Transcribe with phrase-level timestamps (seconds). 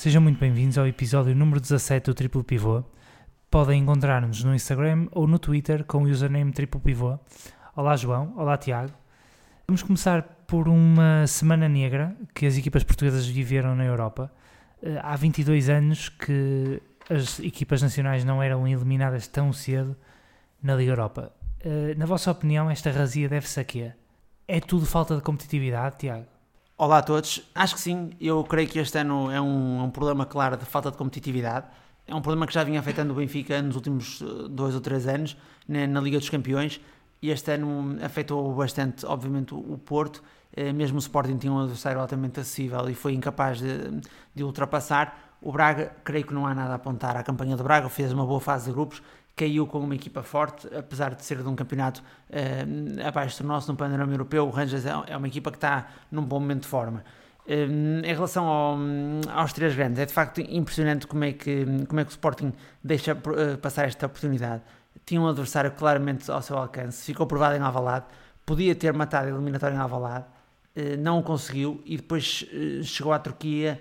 [0.00, 2.82] Sejam muito bem-vindos ao episódio número 17 do Triplo Pivô.
[3.50, 7.18] Podem encontrar-nos no Instagram ou no Twitter com o username Triplo Pivô.
[7.76, 8.94] Olá João, olá Tiago.
[9.68, 14.32] Vamos começar por uma semana negra que as equipas portuguesas viveram na Europa.
[14.82, 19.94] Eh, há 22 anos que as equipas nacionais não eram eliminadas tão cedo
[20.62, 21.30] na Liga Europa.
[21.62, 23.92] Eh, na vossa opinião, esta razia deve-se a quê?
[24.48, 26.39] É tudo falta de competitividade, Tiago?
[26.82, 27.42] Olá a todos.
[27.54, 28.12] Acho que sim.
[28.18, 31.66] Eu creio que este ano é um, um, problema claro de falta de competitividade.
[32.06, 35.06] É um problema que já vinha afetando o Benfica nos últimos eh, dois ou três
[35.06, 35.36] anos
[35.68, 36.80] na, na Liga dos Campeões
[37.20, 40.22] e este ano afetou bastante, obviamente, o Porto.
[40.56, 44.00] Eh, mesmo o Sporting tinha um adversário altamente acessível e foi incapaz de,
[44.34, 45.36] de ultrapassar.
[45.42, 48.24] O Braga, creio que não há nada a apontar à campanha do Braga, fez uma
[48.24, 49.02] boa fase de grupos,
[49.40, 53.72] caiu com uma equipa forte, apesar de ser de um campeonato uh, abaixo do nosso
[53.72, 56.68] no panorama europeu, o Rangers é, é uma equipa que está num bom momento de
[56.68, 57.02] forma.
[57.46, 58.78] Uh, em relação ao,
[59.34, 62.52] aos três grandes, é de facto impressionante como é que, como é que o Sporting
[62.84, 64.62] deixa uh, passar esta oportunidade.
[65.06, 68.04] Tinha um adversário claramente ao seu alcance, ficou provado em Alvalade,
[68.44, 70.26] podia ter matado a eliminatória em Alvalade,
[70.98, 72.46] não o conseguiu e depois
[72.84, 73.80] chegou à Turquia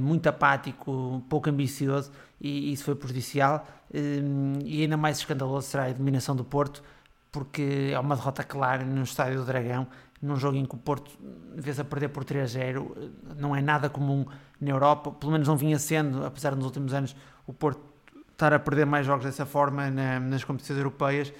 [0.00, 2.10] muito apático, pouco ambicioso
[2.40, 3.66] e isso foi prejudicial.
[3.94, 6.82] Hum, e ainda mais escandaloso será a eliminação do Porto,
[7.30, 9.86] porque é uma derrota clara no Estádio do Dragão,
[10.20, 11.10] num jogo em que o Porto,
[11.54, 14.24] vez a perder por 3-0, não é nada comum
[14.60, 17.14] na Europa, pelo menos não vinha sendo, apesar de nos últimos anos
[17.46, 17.80] o Porto
[18.32, 21.32] estar a perder mais jogos dessa forma na, nas competições europeias,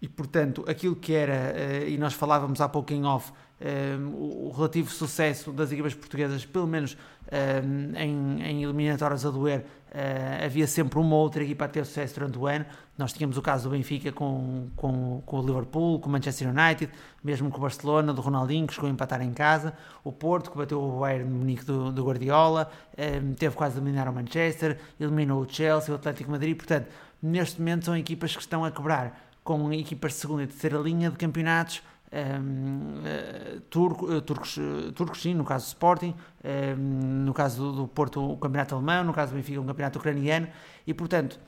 [0.00, 4.50] e portanto aquilo que era, eh, e nós falávamos há pouco em off, eh, o
[4.54, 6.96] relativo sucesso das equipas portuguesas, pelo menos
[7.30, 7.62] eh,
[7.96, 12.14] em, em eliminatórias a doer, Uh, havia sempre uma ou outra equipa a ter sucesso
[12.14, 12.64] durante o ano.
[12.96, 16.90] Nós tínhamos o caso do Benfica com, com, com o Liverpool, com o Manchester United,
[17.22, 19.74] mesmo com o Barcelona, do Ronaldinho, que chegou a empatar em casa.
[20.02, 24.08] O Porto, que bateu o Bayern Munique do, do Guardiola, uh, teve quase a eliminar
[24.08, 26.56] o Manchester, eliminou o Chelsea, o Atlético Madrid.
[26.56, 26.86] Portanto,
[27.22, 31.10] neste momento são equipas que estão a quebrar com equipas de segunda e terceira linha
[31.10, 36.14] de campeonatos um, uh, turco, uh, turcos, uh, turcos, sim, no caso do Sporting,
[36.44, 40.48] um, no caso do, Porto, o campeonato alemão, no caso do Benfica, um campeonato ucraniano,
[40.86, 41.40] e portanto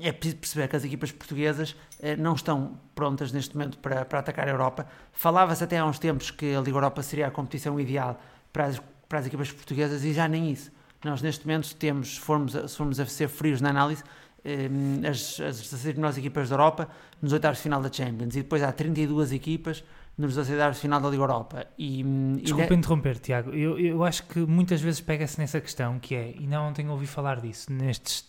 [0.00, 1.74] é preciso perceber que as equipas portuguesas
[2.20, 4.86] não estão prontas neste momento para, para atacar a Europa.
[5.10, 8.16] Falava-se até há uns tempos que a Liga Europa seria a competição ideal
[8.52, 10.70] para as, para as equipas portuguesas e já nem isso.
[11.04, 14.04] Nós neste momento temos, formos, se formos a ser frios na análise,
[15.08, 16.88] as, as 16 melhores equipas da Europa
[17.20, 19.84] nos oitavos de final da Champions e depois há 32 equipas
[20.16, 21.66] nos oitavos de final da Liga Europa.
[21.78, 22.02] E,
[22.42, 22.76] Desculpa e...
[22.76, 23.50] interromper, Tiago.
[23.50, 27.08] Eu, eu acho que muitas vezes pega-se nessa questão que é, e não tenho ouvido
[27.08, 28.24] falar disso nestes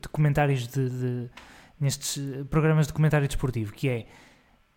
[0.00, 1.30] documentários de, de,
[1.78, 4.06] nestes programas de comentário desportivo, que é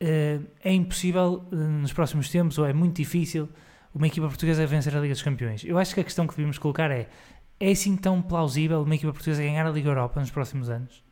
[0.01, 3.47] uh, é impossível uh, nos próximos tempos ou é muito difícil
[3.93, 5.63] uma equipa portuguesa vencer a Liga dos Campeões.
[5.63, 7.09] Eu acho que a questão que devemos colocar é
[7.59, 11.03] é assim tão plausível uma equipa portuguesa ganhar a Liga Europa nos próximos anos?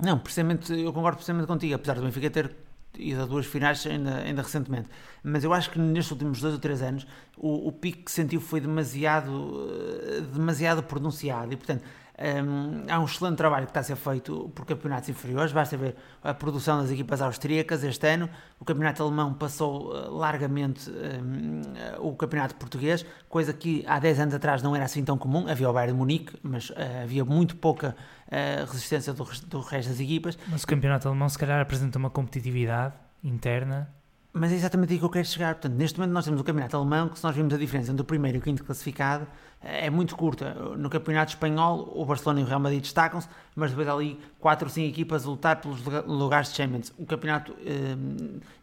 [0.00, 2.54] Não, precisamente, eu concordo precisamente contigo, apesar do Benfica ter
[2.96, 4.88] ido a duas finais ainda, ainda recentemente.
[5.22, 8.40] Mas eu acho que nestes últimos dois ou três anos o, o pico que sentiu
[8.40, 11.82] foi demasiado, eh, demasiado pronunciado e, portanto,
[12.18, 15.94] um, há um excelente trabalho que está a ser feito por campeonatos inferiores, basta ver
[16.22, 18.28] a produção das equipas austríacas este ano.
[18.58, 21.62] O campeonato alemão passou uh, largamente um,
[22.00, 25.46] o campeonato português, coisa que há 10 anos atrás não era assim tão comum.
[25.48, 26.74] Havia o Bayern de Munique, mas uh,
[27.04, 27.94] havia muito pouca
[28.26, 30.36] uh, resistência do, do resto das equipas.
[30.48, 33.88] Mas o campeonato alemão, se calhar, apresenta uma competitividade interna
[34.38, 35.54] mas é exatamente aí que eu quero chegar.
[35.54, 38.02] Portanto, neste momento nós temos o campeonato alemão, que se nós vimos a diferença entre
[38.02, 39.26] o primeiro e o quinto classificado,
[39.62, 40.54] é muito curta.
[40.76, 44.70] No campeonato espanhol, o Barcelona e o Real Madrid destacam-se, mas depois ali 4 ou
[44.70, 46.92] 5 equipas a lutar pelos lugares de Champions.
[46.96, 47.96] O campeonato eh,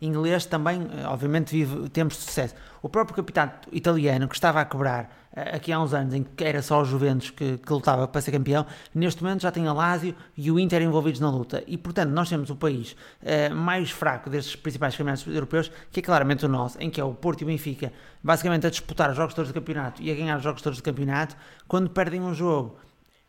[0.01, 2.55] inglês também, eh, obviamente, vive tempos de sucesso.
[2.81, 6.61] O próprio campeonato italiano, que estava a quebrar aqui há uns anos, em que era
[6.61, 10.15] só o Juventus que, que lutava para ser campeão, neste momento já tem a Lazio
[10.37, 11.63] e o Inter envolvidos na luta.
[11.67, 16.03] E, portanto, nós temos o país eh, mais fraco destes principais campeonatos europeus, que é
[16.03, 17.91] claramente o nosso, em que é o Porto e o Benfica,
[18.23, 20.83] basicamente a disputar os jogos todos do campeonato e a ganhar os jogos todos do
[20.83, 21.35] campeonato,
[21.67, 22.77] quando perdem um jogo.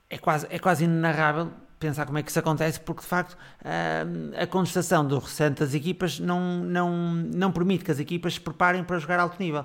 [0.09, 1.51] É quase, é quase inenarrável
[1.81, 5.75] pensar como é que isso acontece, porque de facto a, a contestação do recente das
[5.75, 9.65] equipas não, não, não permite que as equipas se preparem para jogar alto nível.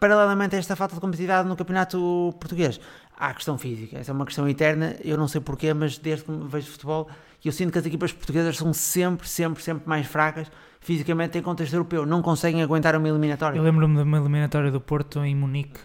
[0.00, 2.80] Paralelamente a esta falta de competitividade no campeonato português,
[3.16, 3.98] há a questão física.
[3.98, 7.08] Essa é uma questão eterna, eu não sei porquê, mas desde que vejo futebol,
[7.44, 10.50] eu sinto que as equipas portuguesas são sempre, sempre, sempre mais fracas
[10.80, 13.58] fisicamente em contexto europeu, não conseguem aguentar uma eliminatória.
[13.58, 15.80] Eu lembro-me de uma eliminatória do Porto em Munique,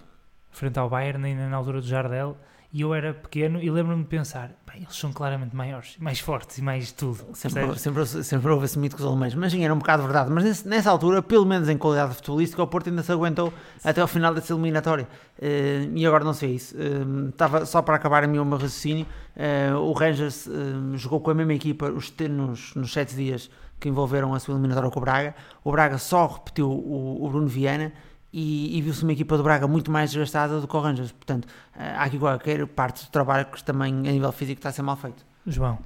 [0.51, 2.37] frente ao Bayern, ainda na altura do Jardel,
[2.73, 6.57] E eu era pequeno e lembro-me de pensar, bem, eles são claramente maiores, mais fortes
[6.57, 7.23] e mais tudo.
[7.33, 10.31] Sempre, sempre, sempre houve esse mito com os alemães, mas sim, era um bocado verdade.
[10.31, 13.53] Mas nesse, nessa altura, pelo menos em qualidade futebolística, o Porto ainda se aguentou
[13.83, 15.07] até ao final dessa eliminatória.
[15.37, 16.75] Uh, e agora não sei isso.
[16.75, 19.05] Uh, estava só para acabar o meu raciocínio.
[19.37, 20.49] Uh, o Rangers
[20.95, 24.89] jogou com a mesma equipa os, nos, nos sete dias que envolveram a sua eliminatória
[24.89, 25.35] com o Braga.
[25.63, 27.93] O Braga só repetiu o, o Bruno Viana
[28.33, 31.11] e, e viu-se uma equipa do Braga muito mais desgastada do que o Rangers.
[31.11, 31.47] Portanto,
[31.77, 34.81] eh, há aqui qualquer parte do trabalho que também a nível físico está a ser
[34.81, 35.23] mal feito.
[35.45, 35.77] João.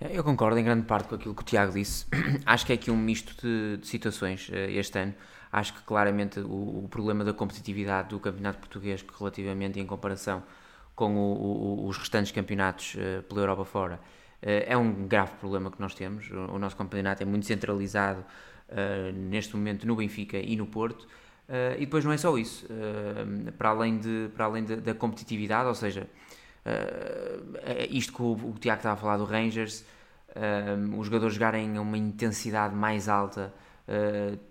[0.00, 2.06] Eu concordo em grande parte com aquilo que o Tiago disse.
[2.46, 5.14] Acho que é aqui um misto de, de situações eh, este ano.
[5.50, 10.42] Acho que claramente o, o, problema da competitividade do campeonato português relativamente em comparação
[10.94, 14.00] com o, o, os restantes campeonatos uh, pela Europa fora
[14.42, 16.30] é um grave problema que nós temos.
[16.30, 18.22] O, nosso campeonato é muito centralizado
[19.14, 21.08] neste momento no Benfica e no Porto
[21.48, 24.92] Uh, e depois não é só isso, uh, para além, de, para além de, da
[24.94, 26.08] competitividade, ou seja,
[26.66, 29.84] uh, isto que o, o, Tiago estava a falar do Rangers,
[30.98, 33.54] os jogadores jogarem a uma intensidade mais alta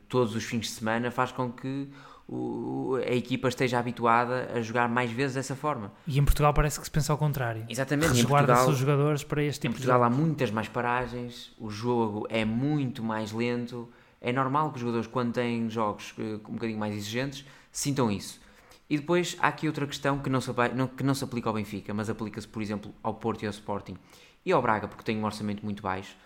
[0.09, 1.87] todos os fins de semana faz com que
[2.27, 5.91] o, a equipa esteja habituada a jogar mais vezes dessa forma.
[6.07, 7.65] E em Portugal parece que se pensa ao contrário.
[7.69, 8.13] Exatamente.
[8.13, 12.43] Resguarda-se os jogadores para este tipo Em Portugal há muitas mais paragens, o jogo é
[12.43, 13.87] muito mais lento
[14.25, 18.41] é normal que os jogadores, quando têm jogos uh, um bocadinho mais exigentes, sintam isso.
[18.89, 20.49] E depois há aqui outra questão que não se,
[20.97, 23.95] que não se aplica ao Benfica, mas aplica-se, por exemplo, ao Porto e ao Sporting
[24.43, 26.17] e ao Braga, porque tem um orçamento muito baixo,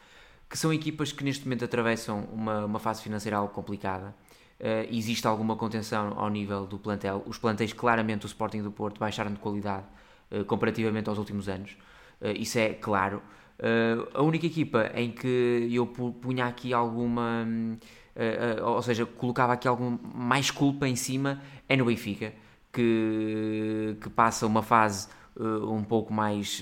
[0.49, 4.15] que são equipas que neste momento atravessam uma, uma fase financeira algo complicada.
[4.61, 7.21] Uh, existe alguma contenção ao nível do plantel.
[7.25, 9.85] Os plantéis, claramente, do Sporting do Porto baixaram de qualidade
[10.31, 11.77] uh, comparativamente aos últimos anos.
[12.21, 13.21] Uh, isso é claro.
[13.59, 19.51] Uh, a única equipa em que eu punha aqui alguma, uh, uh, ou seja, colocava
[19.51, 22.33] aqui algum mais culpa em cima é no Benfica,
[22.71, 26.61] que, que passa uma fase um pouco mais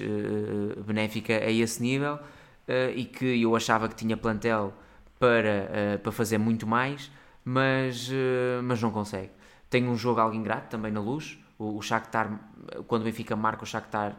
[0.85, 2.19] benéfica a esse nível
[2.95, 4.71] e que eu achava que tinha plantel
[5.17, 7.11] para, para fazer muito mais,
[7.43, 8.11] mas,
[8.63, 9.31] mas não consegue.
[9.67, 12.39] Tem um jogo algo ingrato também na luz, o, o Shakhtar,
[12.85, 14.15] quando o Benfica marca o Shakhtar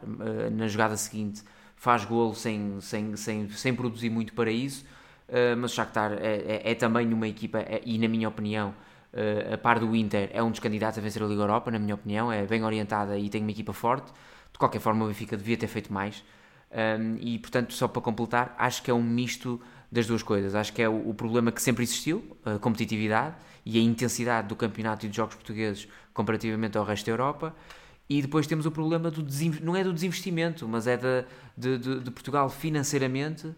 [0.50, 1.44] na jogada seguinte
[1.78, 4.84] faz golo sem, sem, sem, sem produzir muito para isso,
[5.28, 8.74] uh, mas o Shakhtar é, é, é, também uma equipa, é, e na minha opinião,
[9.12, 11.78] uh, a par do Inter, é um dos candidatos a vencer a Liga Europa, na
[11.78, 14.12] minha opinião, é bem orientada e tem uma equipa forte,
[14.52, 16.24] de qualquer forma o Benfica devia ter feito mais,
[16.72, 19.60] um, ehm, e portanto, só para completar, acho que é um misto
[19.90, 23.78] das duas coisas, acho que é o, o problema que sempre existiu, a competitividade e
[23.78, 27.54] a intensidade do campeonato e dos jogos portugueses comparativamente ao resto da Europa,
[28.08, 29.24] e depois temos o problema do
[29.62, 31.24] não é do desinvestimento, mas é de,
[31.56, 33.54] de, de, de Portugal financeiramente uh,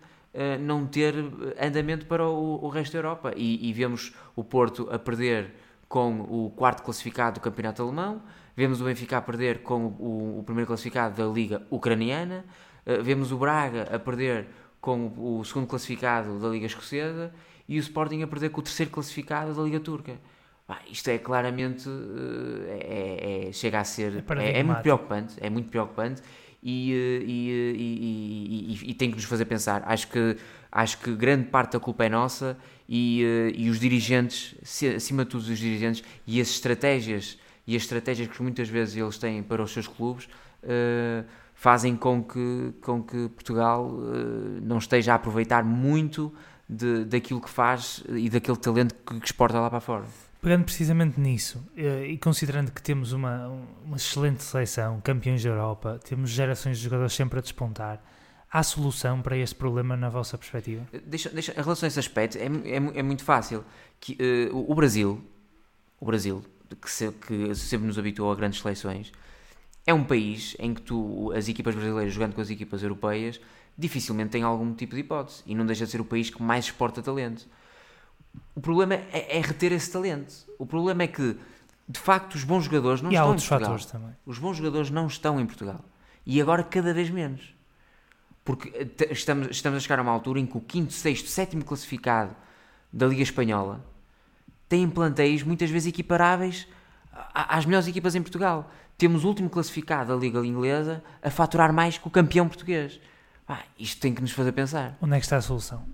[0.60, 1.14] não ter
[1.60, 3.32] andamento para o, o resto da Europa.
[3.36, 5.54] E, e, vemos o Porto a perder
[5.88, 8.22] com o quarto classificado do campeonato alemão,
[8.56, 12.44] vemos o Benfica a perder com o, o primeiro classificado da Liga Ucraniana,
[12.86, 14.48] uh, vemos o Braga a perder
[14.80, 17.32] com o segundo classificado da Liga Escocesa
[17.68, 20.18] e o Sporting a perder com o terceiro classificado da Liga Turca.
[20.70, 25.50] Ah, isto é claramente eh, é, é, chega a ser é, é, muito preocupante é
[25.50, 26.22] muito preocupante
[26.62, 29.82] e, eh, e, eh, e, e, e, tem que nos fazer pensar.
[29.84, 30.36] Acho que
[30.70, 32.56] acho que grande parte da culpa é nossa
[32.88, 34.54] e, e os dirigentes
[34.94, 37.36] acima de tudo os dirigentes e as estratégias
[37.66, 40.26] e as estratégias que muitas vezes eles têm para os seus clubes
[40.62, 46.32] uh, fazem com que com que Portugal uh, não esteja a aproveitar muito
[46.68, 51.20] de, daquilo que faz e daquele talento que, que exporta lá para fora Pegando precisamente
[51.20, 53.48] nisso eh, e considerando que temos uma,
[53.84, 58.02] uma excelente seleção, campeões da Europa, temos gerações de jogadores sempre a despontar,
[58.50, 60.86] há solução para este problema na vossa perspectiva?
[60.92, 63.62] Eh, deixa, deixa, em relação a esse aspecto, é, é, é muito fácil.
[64.00, 64.16] Que,
[64.50, 65.22] uh, o Brasil,
[66.00, 66.42] o Brasil
[66.80, 69.12] que, se, que sempre nos habituou a grandes seleções,
[69.86, 73.40] é um país em que tu, as equipas brasileiras jogando com as equipas europeias,
[73.76, 76.66] dificilmente têm algum tipo de hipótese e não deixa de ser o país que mais
[76.66, 77.46] exporta talento.
[78.54, 80.46] O problema é, é, reter esse talento.
[80.58, 81.36] O problema é que,
[81.88, 83.78] de facto, os bons jogadores não e estão em Portugal.
[83.90, 84.16] Também.
[84.26, 85.80] Os bons jogadores não estão em Portugal.
[86.26, 87.54] E agora cada vez menos.
[88.44, 91.64] Porque eh, estamos, estamos a chegar a uma altura em que o quinto, sexto, sétimo
[91.64, 92.34] classificado
[92.92, 93.84] da Liga Espanhola
[94.68, 96.68] tem plantéis muitas vezes equiparáveis
[97.34, 98.70] às melhores equipas em Portugal.
[98.96, 103.00] Temos o último classificado da Liga Inglesa a faturar mais que o campeão português.
[103.48, 104.96] Ah, isto tem que nos fazer pensar.
[105.02, 105.84] Onde é que está a solução?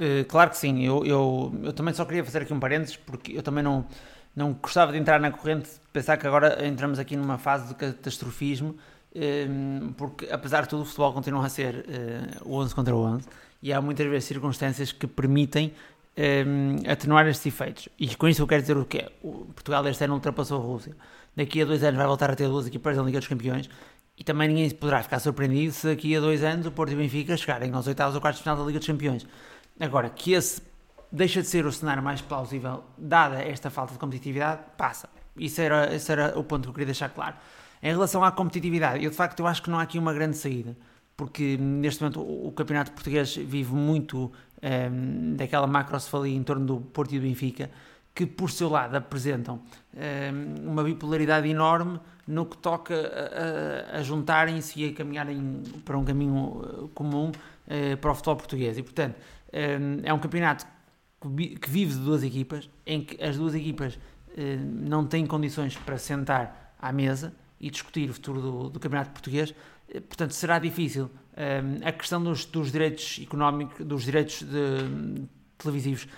[0.00, 3.36] Uh, claro que sim, eu, eu, eu também só queria fazer aqui um parênteses porque
[3.36, 3.86] eu também não,
[4.34, 8.70] não gostava de entrar na corrente, pensar que agora entramos aqui numa fase de catastrofismo,
[9.14, 13.04] uh, porque apesar de tudo o futebol continua a ser uh, o 11 contra o
[13.04, 13.28] 11
[13.62, 15.72] e há muitas vezes circunstâncias que permitem
[16.86, 17.88] atenuar estes efeitos.
[17.98, 19.10] E com isso eu quero dizer o quê?
[19.22, 20.94] O Portugal este ano ultrapassou a Rússia.
[21.34, 23.68] Daqui a dois anos vai voltar a ter duas equipas da Liga dos Campeões
[24.18, 26.98] E também ninguém poderá ficar surpreendido se daqui a dois anos o Porto e o
[26.98, 29.26] Benfica chegarem aos oitavos ou quartos de final da Liga dos Campeões.
[29.80, 30.62] Agora, que esse
[31.12, 35.08] deixa de ser o cenário mais plausível, dada esta falta de competitividade, passa.
[35.36, 37.36] Isso era, esse era o ponto que eu queria deixar claro.
[37.82, 40.36] Em relação à competitividade, eu de facto eu acho que não há aqui uma grande
[40.36, 40.76] saída,
[41.16, 44.30] porque neste momento o, o campeonato português vive muito um,
[44.62, 47.70] ehm, daquela macrocefalia em torno do Porto e do Benfica,
[48.14, 54.02] que por seu lado apresentam um, ehm, uma bipolaridade enorme no que toca a, a,
[54.02, 58.78] juntarem-se e a caminharem para um caminho eh, comum uh, para o futebol português.
[58.78, 59.16] E portanto
[59.52, 60.66] é um campeonato
[61.60, 64.00] que vive de duas equipas, em que as duas equipas uh,
[64.66, 69.54] não têm condições para sentar à mesa e discutir o futuro do, do campeonato português.
[70.08, 75.26] Portanto, será difícil um, a questão dos, dos, direitos económicos, dos direitos de,
[75.58, 76.08] televisivos,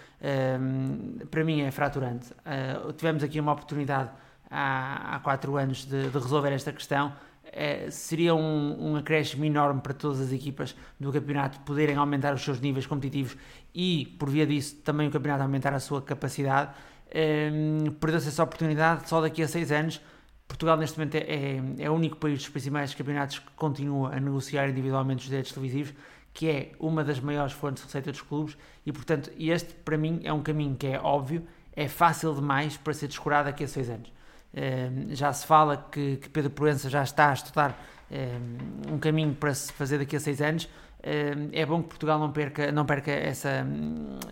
[0.61, 2.33] um, para mim é fraturante.
[2.33, 4.11] Uh, tivemos aqui uma oportunidade
[4.51, 7.13] há, há quatro anos de, de resolver esta questão.
[7.47, 12.43] Uh, seria um, um acréscimo enorme para todas as equipas do campeonato poderem aumentar os
[12.43, 13.37] seus níveis competitivos
[13.73, 16.75] e, por via disso, também o campeonato aumentar a sua capacidade.
[17.15, 20.01] Um, Perdeu-se essa oportunidade só daqui a seis anos
[20.47, 24.21] Portugal, neste momento, é, é, é, o único país dos principais campeonatos que continua a
[24.21, 25.95] negociar individualmente os direitos televisivos,
[26.33, 30.21] que é uma das maiores fontes de receita dos clubes, e portanto, este para mim
[30.23, 33.89] é um caminho que é óbvio, é fácil demais para ser descurado daqui a seis
[33.89, 34.13] anos.
[34.55, 37.77] Um, já se fala que, que, Pedro Proença já está a estudar
[38.11, 40.69] um, um, caminho para se fazer daqui a seis anos.
[41.05, 43.67] Um, é bom que Portugal não perca, não perca essa,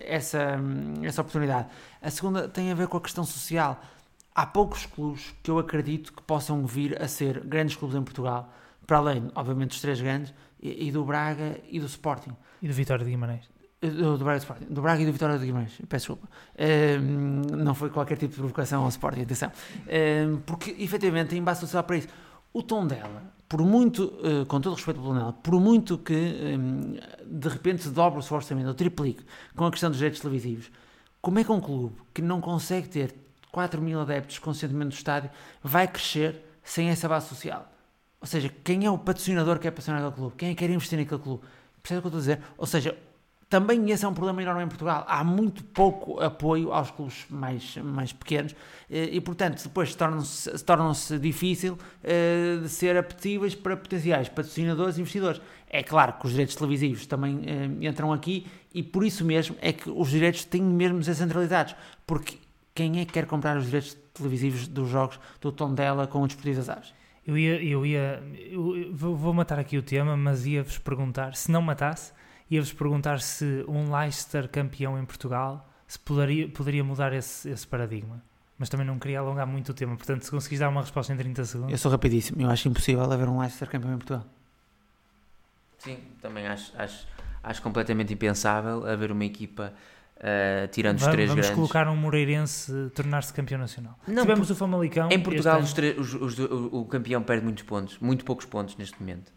[0.01, 0.59] essa,
[1.03, 1.69] essa oportunidade.
[2.01, 3.83] A segunda tem a ver com a questão social
[4.35, 8.53] há poucos clubes que eu acredito que possam vir a ser grandes clubes em Portugal,
[8.87, 12.33] para além, obviamente, dos três grandes, e, e do Braga e do Sporting.
[12.63, 13.52] E do Vitória de Guimarães.
[13.83, 16.29] Do, Braga, Sporting, do Braga e do Vitória de Guimarães, peço desculpa.
[16.57, 19.51] Um, não foi qualquer tipo de provocação ao Sporting, atenção.
[19.89, 22.09] Um, porque, efetivamente, tem base social para isso.
[22.53, 26.97] O tom dela, por muito, uh, com todo respeito pelo Nela, por muito que um,
[27.27, 29.25] de repente se dobre o seu orçamento, ou triplique,
[29.57, 30.71] com a questão dos direitos televisivos,
[31.21, 33.15] como é que um clube que não consegue ter
[33.53, 35.31] 4 mil adeptos conscientemente do estádio,
[35.63, 37.71] vai crescer sem essa base social.
[38.21, 40.37] Ou seja, quem é o patrocinador que é patrocinar aquele clube?
[40.37, 41.43] Quem é que quer investir naquele clube?
[41.83, 42.43] Percebe o que eu estou a dizer?
[42.57, 42.97] Ou seja,
[43.53, 45.05] também esse é um problema enorme em Portugal.
[45.07, 48.57] Há muito pouco apoio aos clubes mais, mais pequenos
[48.89, 50.91] e, portanto, depois tornam-se tornam
[51.21, 55.39] difícil uh, de ser apetecíveis para potenciais patrocinadores e investidores.
[55.69, 59.71] É claro que os direitos televisivos também uh, entram aqui e por isso mesmo é
[59.71, 62.39] que os direitos têm mesmo de ser centralizados, porque
[62.75, 66.57] quem é que quer comprar os direitos televisivos dos jogos do Tondela com o Desportivo
[66.57, 66.95] das Aves?
[67.27, 71.61] Eu ia, eu ia, eu vou matar aqui o tema, mas ia-vos perguntar, se não
[71.61, 72.13] matasse,
[72.55, 78.23] ia-vos perguntar se um Leicester campeão em Portugal se poderia, poderia mudar esse, esse paradigma.
[78.59, 81.17] Mas também não queria alongar muito o tema, portanto, se conseguis dar uma resposta em
[81.17, 81.73] 30 segundos.
[81.73, 84.25] Eu sou rapidíssimo, eu acho impossível haver um Leicester campeão em Portugal.
[85.79, 87.09] Sim, também acho, acho,
[87.43, 89.73] acho completamente impensável haver uma equipa
[90.23, 91.57] Uh, tirando vamos, os três vamos grandes.
[91.57, 93.99] colocar um Moreirense tornar-se campeão nacional.
[94.07, 95.09] Não, Tivemos o Famalicão.
[95.11, 99.01] Em Portugal os os, os, o, o, campeão perde muitos pontos, muito poucos pontos neste
[99.01, 99.33] momento.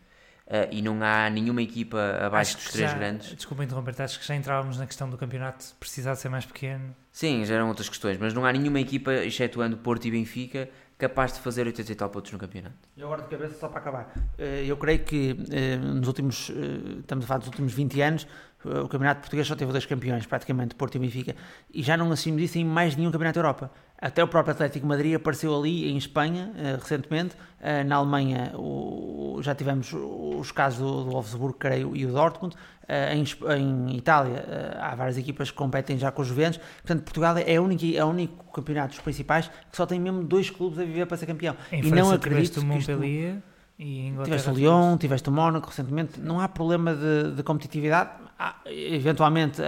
[0.48, 3.36] Uh, e não há nenhuma equipa abaixo dos três já, grandes.
[3.36, 6.96] Desculpa interromper, acho que já entrávamos na questão do campeonato precisar de ser mais pequeno.
[7.12, 11.34] Sim, já eram outras questões, mas não há nenhuma equipa, excetuando Porto e Benfica, capaz
[11.34, 12.76] de fazer 80 e tal pontos no campeonato.
[12.96, 15.36] E agora de cabeça, só para acabar, eh, eu creio que
[15.80, 16.52] nos últimos,
[17.00, 18.28] estamos a falar dos últimos 20 anos,
[18.64, 21.36] o Campeonato Português só teve dois campeões, praticamente, Porto e Benfica,
[21.74, 23.72] e já não assumimos isso em mais nenhum Campeonato da Europa.
[23.98, 27.36] Até o próprio Atlético Madrid apareceu ali em Espanha, uh, recentemente.
[27.36, 32.56] Uh, na Alemanha o, já tivemos os casos do, do Wolfsburg, creio, e o Dortmund.
[32.56, 33.26] Uh, em,
[33.58, 34.46] em, Itália
[34.80, 36.60] há várias equipas que competem já com os Juventus.
[36.82, 40.24] Portanto, Portugal é, a única, é o único campeonato dos principais que só tem mesmo
[40.24, 41.56] dois clubes a viver para ser campeão.
[41.72, 43.38] Em e França não acredito que Montpellier...
[43.78, 44.22] Isto...
[44.22, 48.12] E tiveste o Lyon, tiveste o Mónaco recentemente, não há problema de, de competitividade.
[48.38, 49.66] Há, eventualmente uh,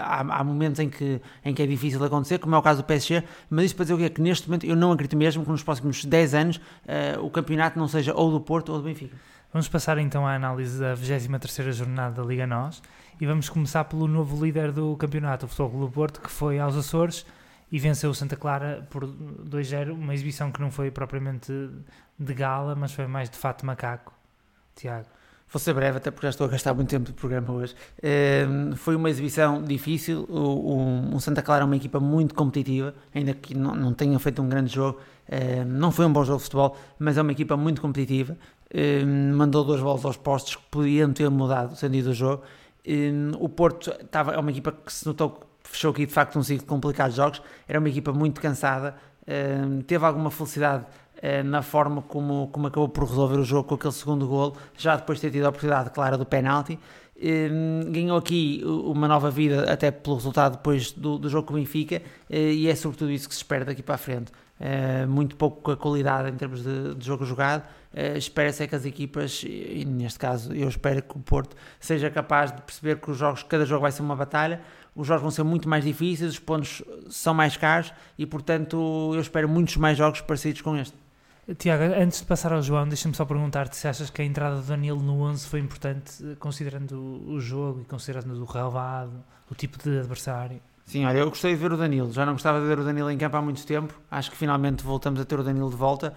[0.00, 2.84] há, há, momentos em que, em que é difícil acontecer, como é o caso do
[2.84, 5.44] PSG, mas isso para dizer o que é que neste momento eu não acredito mesmo
[5.44, 8.84] que nos próximos 10 anos uh, o campeonato não seja ou do Porto ou do
[8.84, 9.16] Benfica.
[9.52, 12.82] Vamos passar então à análise da 23 jornada da Liga NOS
[13.20, 16.58] e vamos começar pelo novo líder do campeonato, o Futebol Clube do Porto, que foi
[16.58, 17.26] aos Açores
[17.72, 21.50] e venceu o Santa Clara por 2-0, uma exibição que não foi propriamente
[22.18, 24.12] de gala, mas foi mais de fato macaco.
[24.76, 25.06] Tiago.
[25.50, 27.74] Vou ser breve, até porque já estou a gastar muito tempo do programa hoje.
[27.98, 30.24] Uh, foi uma exibição difícil.
[30.28, 34.40] O, o, Santa Clara é uma equipa muito competitiva, ainda que não, não tenha feito
[34.40, 34.98] um grande jogo.
[35.28, 38.36] Uh, não foi um bom jogo de futebol, mas é uma equipa muito competitiva.
[38.74, 42.42] Uh, mandou duas bolas aos postos que podiam ter mudado o sentido do jogo.
[43.38, 46.66] o Porto estava, é uma equipa que se notou fechou aqui de facto um ciclo
[46.66, 47.42] complicado de jogos.
[47.66, 50.84] Era uma equipa muito cansada, uh, teve alguma felicidade
[51.20, 54.96] eh, na forma como, como acabou por resolver o jogo com aquele segundo gol, já
[54.96, 56.78] depois de ter tido a oportunidade clara do penalti.
[57.88, 62.02] Ganhou aqui uma nova vida, até pelo resultado depois do, do jogo com o Benfica,
[62.28, 64.32] e é sobretudo isso que se espera daqui para a frente.
[65.08, 67.62] Muito pouca qualidade em termos de, de jogo jogado,
[68.16, 72.50] Espera-se é que as equipas, e neste caso eu espero que o Porto seja capaz
[72.50, 74.62] de perceber que os jogos, cada jogo vai ser uma batalha,
[74.94, 79.20] os jogos vão ser muito mais difíceis, os pontos são mais caros e portanto eu
[79.20, 80.94] espero muitos mais jogos parecidos com este.
[81.58, 84.62] Tiago, antes de passar ao João, deixa-me só perguntar-te se achas que a entrada do
[84.62, 86.94] Danilo no 11 foi importante, considerando
[87.26, 90.60] o jogo e considerando o relevado, o tipo de adversário.
[90.92, 93.10] Sim, olha, eu gostei de ver o Danilo, já não gostava de ver o Danilo
[93.10, 96.12] em campo há muito tempo, acho que finalmente voltamos a ter o Danilo de volta.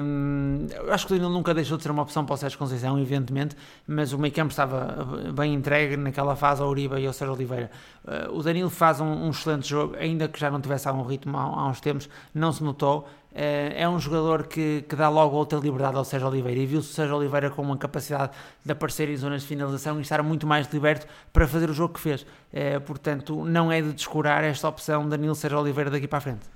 [0.00, 2.96] Um, acho que o Danilo nunca deixou de ser uma opção para o Sérgio Conceição,
[3.00, 7.34] evidentemente, mas o meio campo estava bem entregue naquela fase ao Uribe e ao Sérgio
[7.34, 7.68] Oliveira.
[8.04, 11.36] Uh, o Danilo faz um, um, excelente jogo, ainda que já não tivesse algum ritmo
[11.36, 13.08] há, há uns tempos, não se notou.
[13.38, 16.90] Eh, é um jogador que, que dá logo outra liberdade ao Sérgio Oliveira e viu-se
[16.90, 18.32] o Sérgio Oliveira com uma capacidade
[18.64, 21.92] de aparecer em zonas de finalização e estar muito mais liberto para fazer o jogo
[21.92, 22.24] que fez.
[22.50, 26.46] É, portanto, não é de descurar esta opção Danilo Sérgio Oliveira daqui para a frente.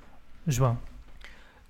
[0.46, 0.78] João.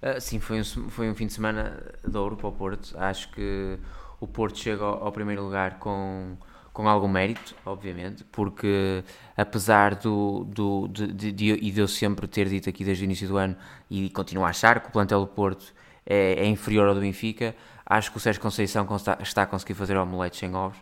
[0.01, 2.95] Uh, sim, foi um, foi um fim de semana de ouro para o Porto.
[2.97, 3.81] Acho que
[4.21, 6.37] o Porto chega ao, ao primeiro lugar com
[6.73, 9.03] com algum mérito, obviamente, porque
[9.37, 13.07] apesar do, do, de, de, de, e de eu sempre ter dito aqui desde o
[13.07, 13.57] início do ano
[13.91, 15.73] e continuo a achar que o plantel do Porto
[16.07, 19.75] é, é inferior ao do Benfica, acho que o Sérgio Conceição está, está a conseguir
[19.75, 20.79] fazer omelete sem ovos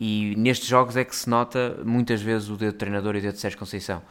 [0.00, 3.22] e nestes jogos é que se nota muitas vezes o dedo do treinador e o
[3.22, 4.02] dedo de Sérgio Conceição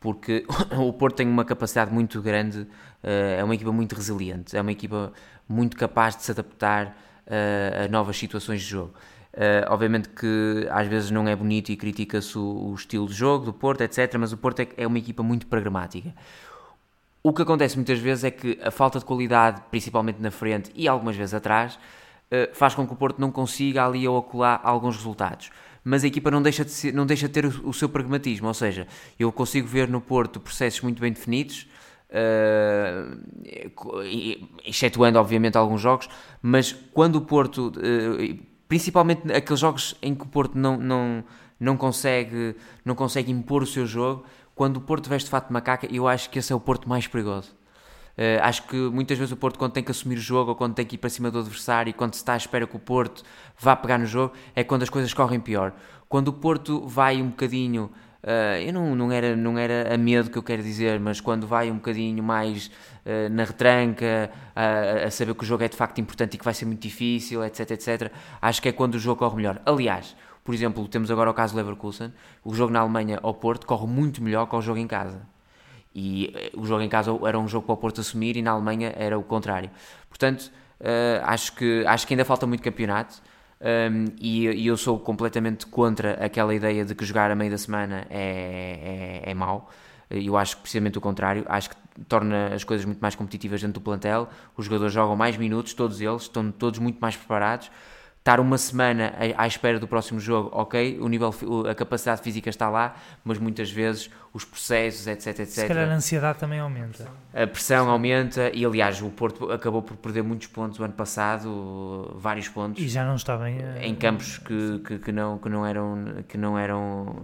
[0.00, 0.44] porque
[0.78, 2.66] o Porto tem uma capacidade muito grande,
[3.02, 5.12] eh, é uma equipa muito resiliente, é uma equipa
[5.48, 8.94] muito capaz de se adaptar eh, a novas situações de jogo.
[9.36, 13.44] Uh, obviamente que às vezes não é bonito e critica-se o, o, estilo de jogo
[13.44, 14.14] do Porto, etc.
[14.18, 16.14] Mas o Porto é, é, uma equipa muito programática.
[17.22, 20.88] O que acontece muitas vezes é que a falta de qualidade, principalmente na frente e
[20.88, 24.96] algumas vezes atrás, uh, faz com que o Porto não consiga ali ou acolá alguns
[24.96, 25.50] resultados.
[25.84, 28.48] Mas a equipa não deixa de, ser, não deixa de ter o, o, seu pragmatismo,
[28.48, 31.68] ou seja, eu consigo ver no Porto processos muito bem definidos,
[32.08, 33.18] Uh,
[34.64, 36.08] excetuando obviamente alguns jogos,
[36.40, 37.72] mas quando o Porto
[38.68, 41.24] principalmente aqueles jogos em que o Porto não, não,
[41.58, 44.24] não, consegue, não consegue impor o seu jogo,
[44.54, 47.06] quando o Porto veste de fato macaca, eu acho que esse é o Porto mais
[47.06, 47.54] perigoso.
[48.16, 50.74] Uh, acho que muitas vezes o Porto, quando tem que assumir o jogo ou quando
[50.74, 52.78] tem que ir para cima do adversário e quando se está à espera que o
[52.78, 53.22] Porto
[53.58, 55.74] vá pegar no jogo, é quando as coisas correm pior.
[56.08, 57.90] Quando o Porto vai um bocadinho
[58.26, 61.46] Uh, eu não, não, era, não era a medo que eu quero dizer, mas quando
[61.46, 65.76] vai um bocadinho mais uh, na retranca, uh, a saber que o jogo é de
[65.76, 68.12] facto importante e que vai ser muito difícil, etc, etc,
[68.42, 69.62] acho que é quando o jogo corre melhor.
[69.64, 72.12] Aliás, por exemplo, temos agora o caso do Leverkusen,
[72.44, 75.22] o jogo na Alemanha ao Porto corre muito melhor que o jogo em casa.
[75.94, 78.50] E eh, o jogo em casa era um jogo para o Porto assumir e na
[78.50, 79.70] Alemanha era o contrário.
[80.08, 80.50] Portanto,
[81.22, 83.22] acho, que, acho que ainda falta muito campeonato.
[83.60, 87.58] Um, e, e, eu sou completamente contra aquela ideia de que jogar a meio da
[87.58, 89.70] semana é, é, é mau.
[90.10, 91.76] Eu acho precisamente o contrário, acho que
[92.08, 94.28] torna as coisas muito mais competitivas dentro do plantel.
[94.56, 97.70] Os jogadores jogam mais minutos, todos eles, estão todos muito mais preparados
[98.26, 101.32] estar uma semana à espera do próximo jogo, ok, o nível,
[101.70, 105.46] a capacidade física está lá, mas muitas vezes os processos, etc, etc.
[105.46, 107.06] Se calhar a ansiedade também aumenta.
[107.32, 112.16] A pressão aumenta e, aliás, o Porto acabou por perder muitos pontos o ano passado,
[112.16, 112.82] vários pontos.
[112.82, 113.58] E já não está bem...
[113.80, 116.24] Em campos que, que, que, não, que não eram...
[116.26, 117.22] Que não eram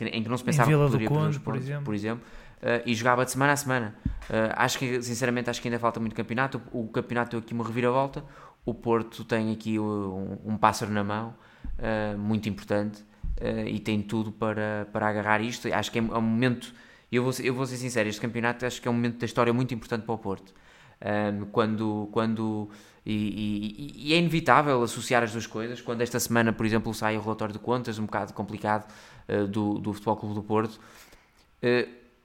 [0.00, 1.84] em que não se pensava que poderia perder os pontos, por exemplo.
[1.84, 2.24] Por exemplo.
[2.60, 3.94] Uh, e jogava de semana a semana.
[4.28, 6.60] Uh, acho que, sinceramente, acho que ainda falta muito campeonato.
[6.72, 8.24] O, o campeonato deu aqui uma reviravolta
[8.64, 11.34] o Porto tem aqui um, um pássaro na mão
[11.78, 13.02] uh, muito importante
[13.40, 15.72] uh, e tem tudo para, para agarrar isto.
[15.72, 16.72] Acho que é, um momento,
[17.12, 19.52] eu vou, eu vou ser sincero, este campeonato acho que é um momento da história
[19.52, 20.54] muito importante para o Porto.
[21.04, 22.70] Um, quando, quando
[23.04, 25.82] e, e, e, é inevitável associar as duas coisas.
[25.82, 28.90] Quando esta semana, por exemplo, sai o relatório de contas, um bocado complicado,
[29.28, 30.80] uh, do, do Futebol Clube do Porto,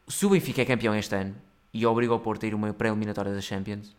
[0.08, 1.34] se o Benfica é campeão este ano
[1.74, 3.96] e obriga o Porto a ir uma pré-eliminatória da Champions,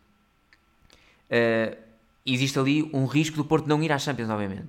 [2.24, 4.68] existe ali um risco do Porto não ir às Champions, obviamente.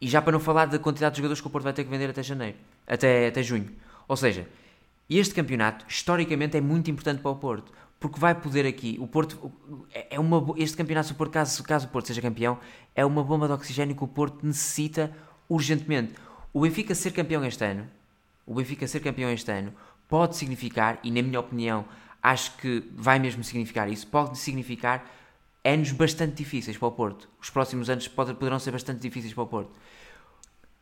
[0.00, 1.90] E já para não falar da quantidade de jogadores que o Porto vai ter que
[1.90, 3.70] vender até janeiro, até, até junho.
[4.08, 4.48] Ou seja,
[5.08, 9.52] este campeonato, historicamente, é muito importante para o Porto, porque vai poder aqui, o Porto,
[10.10, 12.58] é uma, este campeonato, se o Porto, caso, caso o Porto seja campeão,
[12.96, 15.12] é uma bomba de oxigênio que o Porto necessita
[15.48, 16.14] urgentemente.
[16.52, 17.86] O Benfica ser campeão este ano,
[18.44, 19.72] o Benfica ser campeão este ano,
[20.08, 21.84] pode significar, e na minha opinião,
[22.20, 25.08] acho que vai mesmo significar isso, pode significar
[25.64, 27.28] anos bastante difíceis para o Porto.
[27.40, 29.70] Os próximos anos poderão ser bastante difíceis para o Porto.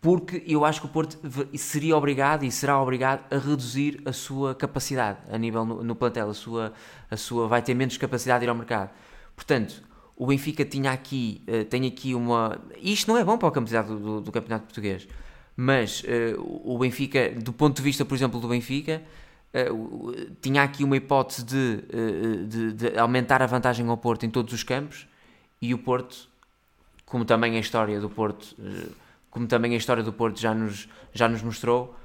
[0.01, 1.19] Porque eu acho que o Porto
[1.59, 6.31] seria obrigado e será obrigado a reduzir a sua capacidade a nível no, no plantel,
[6.31, 6.73] a sua,
[7.11, 8.91] a sua vai ter menos capacidade de ir ao mercado.
[9.37, 9.83] Portanto,
[10.17, 12.59] o Benfica tinha aqui, uh, tem aqui uma.
[12.81, 15.07] Isto não é bom para o campeonato do, do campeonato português,
[15.55, 19.03] mas uh, o Benfica, do ponto de vista, por exemplo, do Benfica,
[19.55, 21.83] uh, tinha aqui uma hipótese de,
[22.47, 25.07] de, de, aumentar a vantagem ao Porto em todos os campos
[25.61, 26.29] e o Porto,
[27.05, 28.57] como também a história do Porto,
[29.31, 31.97] como também a história do Porto já nos, já nos mostrou,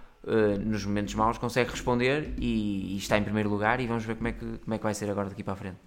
[0.65, 3.79] nos momentos maus, consegue responder e, e, está em primeiro lugar.
[3.79, 5.55] E vamos ver como é que, como é que vai ser agora daqui para a
[5.55, 5.77] frente.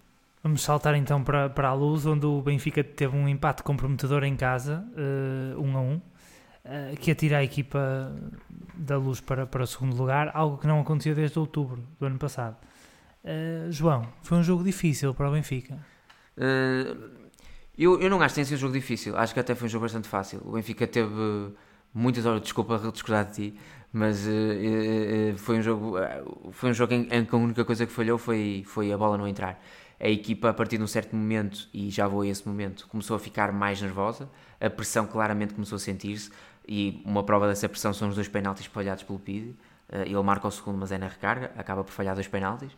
[0.42, 4.36] Vamos saltar então para, para a luz, onde o Benfica teve um empate comprometedor em
[4.36, 4.84] casa,
[5.58, 6.00] um a um,
[6.68, 8.12] uh, que atira a equipa
[8.74, 12.18] da luz para, para o segundo lugar, algo que não acontecia desde outubro do ano
[12.18, 12.56] passado.
[13.24, 15.78] Uh, João, foi um jogo difícil para o Benfica?
[17.76, 19.68] eu, eu não acho que tenha sido um jogo difícil, acho que até foi um
[19.68, 20.40] jogo bastante fácil.
[20.44, 21.52] O Benfica teve
[21.92, 23.60] muitas horas, desculpa discordar de ti,
[23.92, 24.24] mas
[25.38, 25.94] foi um jogo,
[26.52, 29.18] foi um jogo em, em que a única coisa que falhou foi, foi a bola
[29.18, 29.60] não entrar
[30.00, 33.16] a equipa, a partir de um certo momento, e já vou a esse momento, começou
[33.16, 34.28] a ficar mais nervosa,
[34.60, 36.30] a pressão claramente começou a sentir-se,
[36.68, 39.54] e uma prova dessa pressão são os dois penaltis falhados pelo Pide.
[39.90, 42.70] Eh, ele marca o segundo, mas é na recarga, acaba por falhar dois penaltis.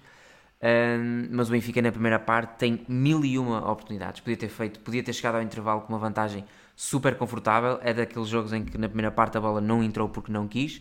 [1.31, 4.21] mas o Benfica na primeira parte tem mil e uma oportunidades.
[4.21, 6.45] Podia ter feito, podia ter chegado ao intervalo com uma vantagem
[6.77, 7.79] super confortável.
[7.83, 10.81] É daqueles jogos em que na primeira parte a bola não entrou porque não quis.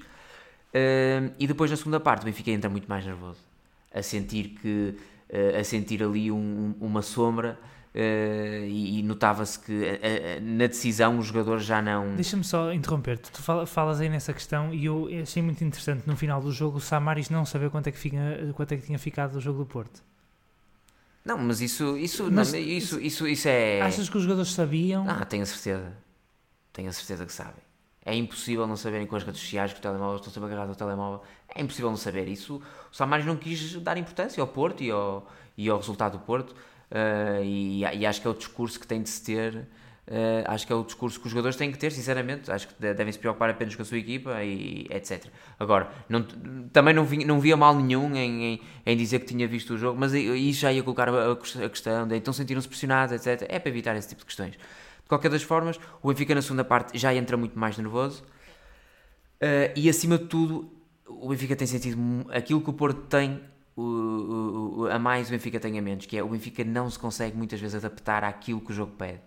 [1.39, 3.39] e depois na segunda parte o Benfica entra muito mais nervoso,
[3.93, 4.95] a sentir que
[5.29, 7.57] uh, a sentir ali um, uma sombra.
[7.93, 12.15] Uh, e, e notava-se que uh, na decisão os jogadores já não.
[12.15, 13.31] Deixa-me só interromper-te.
[13.31, 16.81] Tu falas aí nessa questão e eu achei muito interessante no final do jogo o
[16.81, 18.17] Samaris não saber quanto é que, fica,
[18.53, 20.03] quanto é que tinha ficado do jogo do Porto.
[21.25, 23.81] Não, mas isso, isso, mas, não, isso, isso, isso é.
[23.81, 25.05] Achas que os jogadores sabiam?
[25.07, 25.91] Ah, tenho a certeza.
[26.71, 27.69] Tenho a certeza que sabem.
[28.05, 30.75] É impossível não saberem com as redes sociais que o telemóvel estão sempre agarrados ao
[30.75, 31.21] telemóvel.
[31.53, 32.27] É impossível não saber.
[32.27, 36.19] Isso o Samaris não quis dar importância ao Porto e ao, e ao resultado do
[36.19, 36.55] Porto.
[36.91, 39.67] Uh, e, e, acho que é o discurso que tem de se ter.
[40.07, 42.51] Uh, acho que é o discurso que os jogadores têm que ter, sinceramente.
[42.51, 45.25] Acho que devem se preocupar apenas com a sua equipa e etc.
[45.59, 46.23] Agora, não,
[46.73, 49.77] também não, vi, não via mal nenhum em, em, em, dizer que tinha visto o
[49.77, 53.45] jogo, mas isso já ia colocar a, a questão de então sentiram-se pressionados, etc.
[53.47, 54.53] É para evitar esse tipo de questões.
[54.53, 59.73] De qualquer das formas, o Benfica na segunda parte já entra muito mais nervoso uh,
[59.75, 60.71] e acima de tudo,
[61.07, 61.99] o Benfica tem sentido
[62.29, 63.41] aquilo que o Porto tem
[63.79, 66.99] o, o, a mais, o Benfica tem a menos, que é o Benfica não se
[66.99, 69.21] consegue muitas vezes adaptar àquilo que o jogo pede.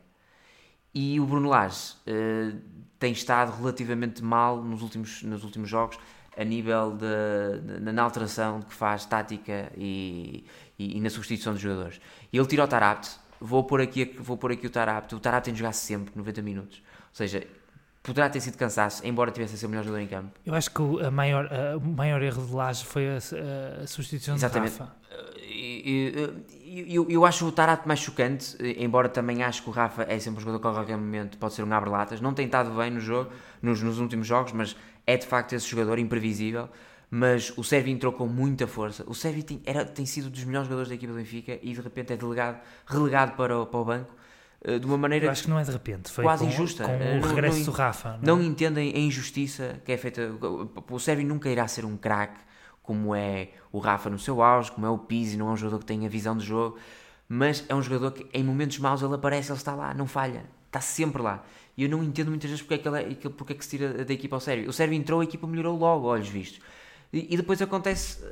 [0.94, 2.58] E o Bruno Lage uh,
[2.98, 5.98] tem estado relativamente mal nos últimos, nos últimos jogos
[6.36, 10.44] a nível de, de, na alteração que faz tática e,
[10.78, 12.00] e, e, na substituição dos jogadores.
[12.32, 13.10] Ele tira o Tarabt,
[13.40, 15.16] vou pôr aqui, vou pôr aqui o Tarapto.
[15.16, 16.78] O Tarapto tem de jogar sempre 90 minutos.
[16.78, 17.46] Ou seja,
[18.02, 20.30] poderá ter sido cansaço, embora tivesse a ser o melhor jogador em campo.
[20.44, 23.16] Eu acho que o, maior, o maior erro de Laje foi a,
[23.82, 24.72] a, substituição Exatamente.
[24.72, 24.96] de Rafa.
[26.88, 30.38] Eu, eu, acho o Tarato mais chocante, embora também acho que o Rafa é sempre
[30.38, 32.20] um jogador que a qualquer momento pode ser um abre-latas.
[32.20, 34.74] Não tem estado bem no jogo, nos, nos últimos jogos, mas
[35.06, 36.68] é de facto esse jogador imprevisível
[37.14, 39.04] mas o Sérvio entrou com muita força.
[39.06, 41.80] O Sérvio tem, era, tem sido dos melhores jogadores da equipa do Benfica e de
[41.82, 44.14] repente é delegado, relegado para o, para o banco
[44.81, 45.27] de uma maneira.
[45.27, 46.85] Eu acho que não é de repente, foi quase com, injusta.
[46.85, 48.18] Com o regresso não, do Rafa.
[48.22, 50.31] Não, não entendem a injustiça que é feita.
[50.90, 52.40] O Sérvio nunca irá ser um craque
[52.83, 55.79] como é o Rafa no seu auge, como é o Pizzi, não é um jogador
[55.79, 56.77] que tem a visão do jogo,
[57.29, 60.44] mas é um jogador que em momentos maus ele aparece, ele está lá, não falha,
[60.66, 61.44] está sempre lá.
[61.77, 63.70] E eu não entendo muitas vezes porque é que, ele é, porque é que se
[63.70, 64.68] tira da equipa ao Sérvio.
[64.68, 66.61] O Sérvio entrou, a equipa melhorou logo, olhos vistos.
[67.12, 68.22] E, depois acontece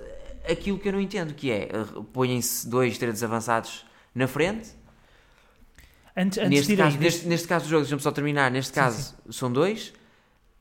[0.51, 1.69] aquilo que eu não entendo, que é,
[2.13, 4.71] põem-se dois, três avançados na frente.
[6.17, 9.17] Antes, antes neste, caso, neste, neste caso do jogo, deixa-me só terminar, neste sim, caso
[9.27, 9.33] sim.
[9.33, 9.93] são dois.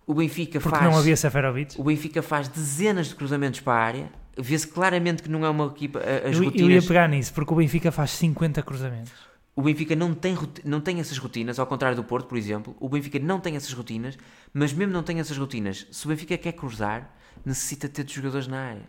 [0.06, 0.92] O Benfica Porque faz...
[0.92, 1.80] não havia Seferovic.
[1.80, 4.12] O Benfica faz dezenas de cruzamentos para a área.
[4.36, 6.00] Vê-se claramente que não é uma equipa...
[6.00, 6.62] As eu, rotinas...
[6.62, 9.12] eu ia pegar nisso, porque o Benfica faz 50 cruzamentos.
[9.56, 12.76] O Benfica não tem, não tem essas rotinas, ao contrário do Porto, por exemplo.
[12.80, 14.18] O Benfica não tem essas rotinas,
[14.54, 17.14] mas mesmo não tem essas rotinas, se o Benfica quer cruzar,
[17.46, 18.84] necessita ter de jogadores na área.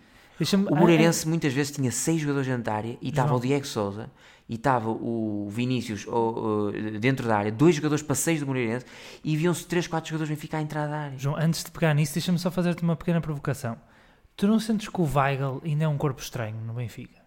[0.70, 4.10] O Moreirense muitas vezes tinha seis jogadores da área e estava o Diego Souza
[4.50, 8.84] e estava o Vinícius ou, dentro da área, dois jogadores para seis do Moreirense
[9.22, 11.16] e viam-se três, quatro jogadores Benfica à entrada da área.
[11.16, 13.76] João, antes de pegar nisso, deixa-me só fazer-te uma pequena provocação.
[14.36, 17.20] Tu não sentes que o Weigl ainda é um corpo estranho no Benfica?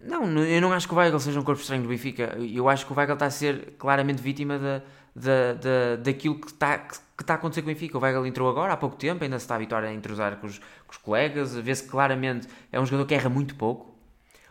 [0.00, 2.36] Não, eu não acho que o Weigl seja um corpo estranho do Benfica.
[2.38, 6.46] Eu acho que o Weigl está a ser claramente vítima da, da, da, daquilo que
[6.46, 7.98] está, que, que está a acontecer com o Benfica.
[7.98, 10.46] O Weigl entrou agora, há pouco tempo, ainda se está a habituar a entrosar com
[10.46, 13.93] os, com os colegas, vê-se claramente é um jogador que erra muito pouco.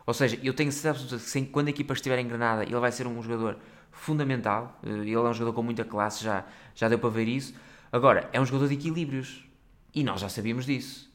[0.05, 3.21] Ou seja, eu tenho certeza que quando a equipa estiver engrenada, ele vai ser um
[3.21, 3.57] jogador
[3.91, 4.79] fundamental.
[4.83, 7.53] Eh, ele é um jogador com muita classe, já, já deu para ver isso.
[7.91, 9.45] Agora, é um jogador de equilíbrios.
[9.93, 11.11] E nós já sabíamos disso.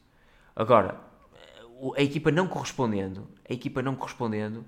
[0.55, 0.99] Agora,
[1.95, 4.65] a equipa não correspondendo, a equipa não correspondendo,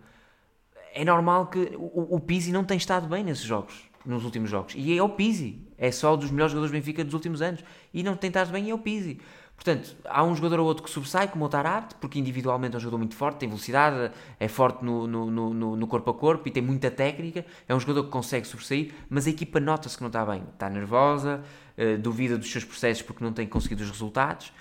[0.94, 4.74] é normal que o, o Pizzi não tem estado bem nesses jogos, nos últimos jogos.
[4.76, 7.64] E é o Pizzi, é só dos melhores jogadores do Benfica dos últimos anos.
[7.94, 9.20] E não tem estado bem, é o Pizzi.
[9.64, 12.80] Portanto, há um jogador ou outro que sobressai, como o Tarapte, porque individualmente é um
[12.80, 16.52] jogador muito forte, tem velocidade, é forte no, no, no, no, corpo a corpo e
[16.52, 17.46] tem muita técnica.
[17.70, 20.42] É um jogador que consegue sobressair, mas a equipa nota-se que não está bem.
[20.52, 21.44] Está nervosa,
[21.78, 24.52] uh, duvida dos seus processos porque não tem conseguido os resultados.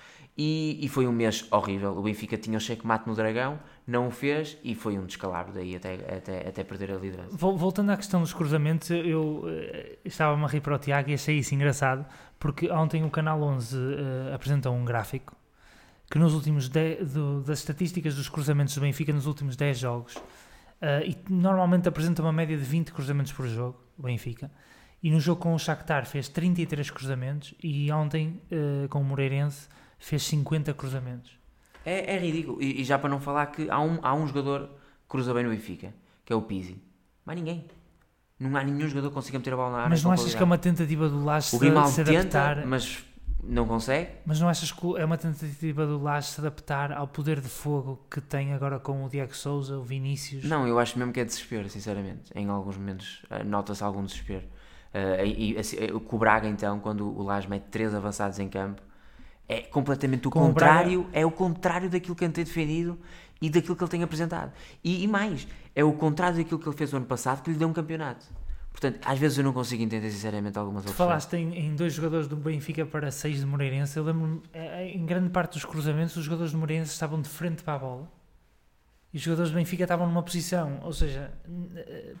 [0.43, 1.95] E, e, foi um mês horrível.
[1.95, 5.75] O Benfica tinha o cheque-mate no Dragão, não o fez e foi um descalabro daí
[5.75, 7.37] até, até, até perder a liderança.
[7.37, 11.37] Voltando à questão dos cruzamentos, eu uh, estava-me a rir para o Tiago e achei
[11.37, 12.03] isso engraçado,
[12.39, 15.35] porque ontem o Canal 11 uh, eh, apresentou um gráfico
[16.09, 21.05] que nos últimos do, das estatísticas dos cruzamentos do Benfica nos últimos 10 jogos, uh,
[21.05, 24.49] e normalmente apresenta uma média de 20 cruzamentos por jogo, o Benfica,
[25.03, 28.39] e no jogo com o Shakhtar fez 33 cruzamentos e ontem
[28.87, 29.67] com o Moreirense
[30.01, 31.31] fez 50 cruzamentos.
[31.85, 32.61] É, é ridículo.
[32.61, 35.43] E, e, já para não falar que há um, há um jogador que cruza bem
[35.43, 35.93] no Benfica,
[36.25, 36.81] que é o Pizzi.
[37.25, 37.65] Mas ninguém.
[38.39, 39.89] Não há nenhum jogador que consiga meter a bola na área.
[39.89, 41.67] Mas não achas que é uma tentativa do Lage se, se
[42.01, 42.55] adaptar?
[42.55, 43.05] Tenta, mas
[43.43, 44.09] não consegue.
[44.25, 48.03] Mas não achas que é uma tentativa do Lage se adaptar ao poder de fogo
[48.09, 50.43] que tem agora com o Diego Souza, o Vinícius?
[50.45, 52.31] Não, eu acho mesmo que é desespero, sinceramente.
[52.33, 54.45] Em alguns momentos uh, nota-se algum desespero.
[54.93, 58.49] Uh, e, e assim, com o Braga, então, quando o Lage mete três avançados em
[58.49, 58.81] campo,
[59.51, 62.97] é completamente o Com contrário, é o contrário daquilo que ele tem defendido
[63.41, 64.53] e daquilo que ele tem apresentado.
[64.81, 67.57] E, e, mais, é o contrário daquilo que ele fez o ano passado que lhe
[67.57, 68.25] deu um campeonato.
[68.71, 72.29] Portanto, às vezes eu não consigo entender sinceramente algumas outras Falaste em, em, dois jogadores
[72.29, 73.97] do Benfica para seis de Moreirense.
[73.97, 77.27] Eu lembro-me, é, é, em grande parte dos cruzamentos, os jogadores de Moreirense estavam de
[77.27, 78.11] frente para a bola.
[79.13, 81.33] E os jogadores do Benfica estavam numa posição, ou seja,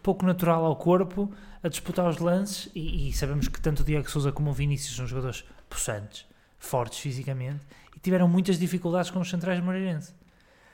[0.03, 1.31] pouco natural ao corpo,
[1.63, 2.69] a disputar os lances.
[2.75, 6.29] E, e sabemos que tanto o Diego Souza como o Vinícius são jogadores possantes
[6.61, 10.15] fortes fisicamente e tiveram muitas dificuldades com os centrais moreirenses.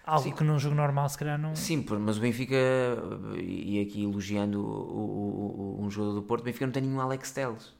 [0.06, 0.36] Algo Sim.
[0.36, 1.56] que num jogo normal se calhar não.
[1.56, 2.56] Sim, mas o Benfica,
[3.36, 7.02] e aqui elogiando o, o, o, um jogador do Porto, o Benfica não tem nenhum
[7.02, 7.74] Alex Telles.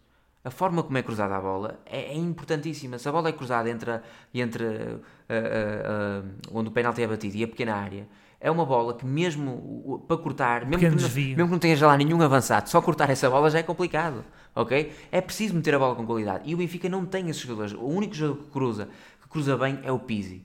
[0.44, 2.98] A forma como é cruzada a bola é, é importantíssima.
[2.98, 4.00] Se a bola é cruzada entre,
[4.34, 8.08] entre uh, uh, uh, onde o penalti é batido e a pequena área,
[8.40, 11.88] é uma bola que mesmo para cortar, mesmo que, não, mesmo que não tenha já
[11.88, 14.24] lá nenhum avançado, só cortar essa bola já é complicado,
[14.56, 14.94] ok?
[15.12, 16.50] É preciso meter a bola com qualidade.
[16.50, 17.74] E o Benfica não tem esses jogadores.
[17.74, 18.90] O único jogador que cruza,
[19.22, 20.44] que cruza bem é o Pizzi,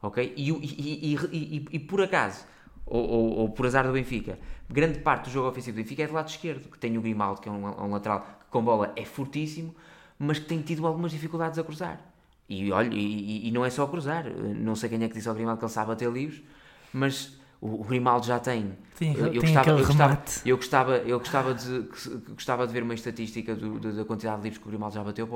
[0.00, 0.32] ok?
[0.36, 2.44] E, e, e, e por acaso,
[2.86, 4.38] ou, ou, ou, por azar do Benfica,
[4.70, 7.40] grande parte do jogo ofensivo do Benfica é do lado esquerdo, que tem o Grimaldo,
[7.40, 9.74] que é um, um lateral que com bola é fortíssimo,
[10.16, 12.00] mas que tem tido algumas dificuldades a cruzar.
[12.48, 15.58] E olha, e, não é só cruzar, não sei quem é que disse ao Grimaldo
[15.58, 16.42] que ele sabe bater livros,
[16.92, 18.76] mas o, Grimaldo já tem.
[18.98, 21.88] tem eu, eu, gostava, eu, gostava, eu, gostava, eu gostava de
[22.34, 25.04] gostava de ver uma estatística do, do, da quantidade de livros que o Grimaldo já
[25.04, 25.28] bateu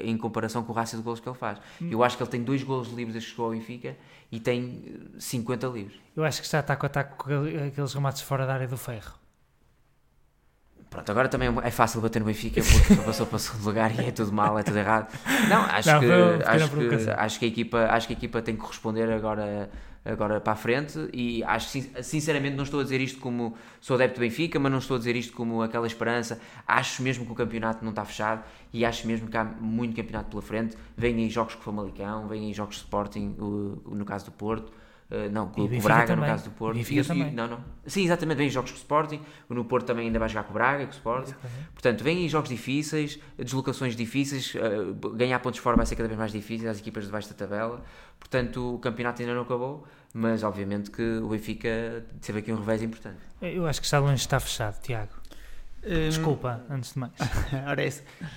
[0.00, 1.58] em comparação com o rácio de golos que ele faz.
[1.82, 1.88] Hum.
[1.90, 3.96] Eu acho que ele tem dois golos de livros desde que chegou ao Benfica
[4.30, 5.96] e tem 50 livros.
[6.14, 7.30] Eu acho que está ataque a ataque com
[7.66, 9.25] aqueles remates fora da área do ferro.
[10.88, 14.06] Pronto, agora também é fácil bater no Benfica porque passou para o segundo lugar e
[14.06, 15.12] é tudo mal, é tudo errado.
[15.48, 16.06] Não, acho, não, que,
[16.44, 19.68] acho, que, acho, que a equipa, acho que a equipa tem que corresponder agora
[20.06, 24.18] agora para a frente e acho sinceramente não estou a dizer isto como sou adepto
[24.18, 26.40] do Benfica, mas não estou a dizer isto como aquela esperança.
[26.66, 30.30] Acho mesmo que o campeonato não está fechado e acho mesmo que há muito campeonato
[30.30, 30.76] pela frente.
[30.96, 34.72] Vêm aí jogos com o Famalicão, vêm aí jogos de Sporting, no caso do Porto.
[35.08, 36.24] Uh, não, com o Braga também.
[36.24, 36.76] no caso do Porto.
[36.76, 37.32] Benfica e, também.
[37.32, 37.64] Não, não.
[37.86, 39.20] Sim, exatamente, vem jogos com o Sporting.
[39.48, 41.30] No Porto também ainda vai jogar com o Braga, com o Sporting.
[41.30, 41.68] Exatamente.
[41.72, 44.54] Portanto, vêm jogos difíceis, deslocações difíceis.
[44.54, 47.34] Uh, ganhar pontos fora vai ser cada vez mais difícil às equipas de baixo da
[47.34, 47.84] tabela.
[48.18, 49.86] Portanto, o campeonato ainda não acabou
[50.18, 53.18] mas obviamente que o Benfica teve aqui um revés importante.
[53.42, 55.12] Eu acho que está longe de estar fechado, Tiago.
[55.84, 57.12] Hum, Desculpa, antes de mais.
[57.68, 57.92] Ora é.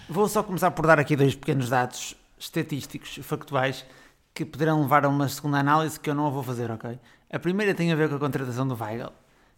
[0.09, 3.85] Vou só começar por dar aqui dois pequenos dados estatísticos, factuais,
[4.33, 6.99] que poderão levar a uma segunda análise que eu não vou fazer, ok?
[7.31, 9.11] A primeira tem a ver com a contratação do Weigl.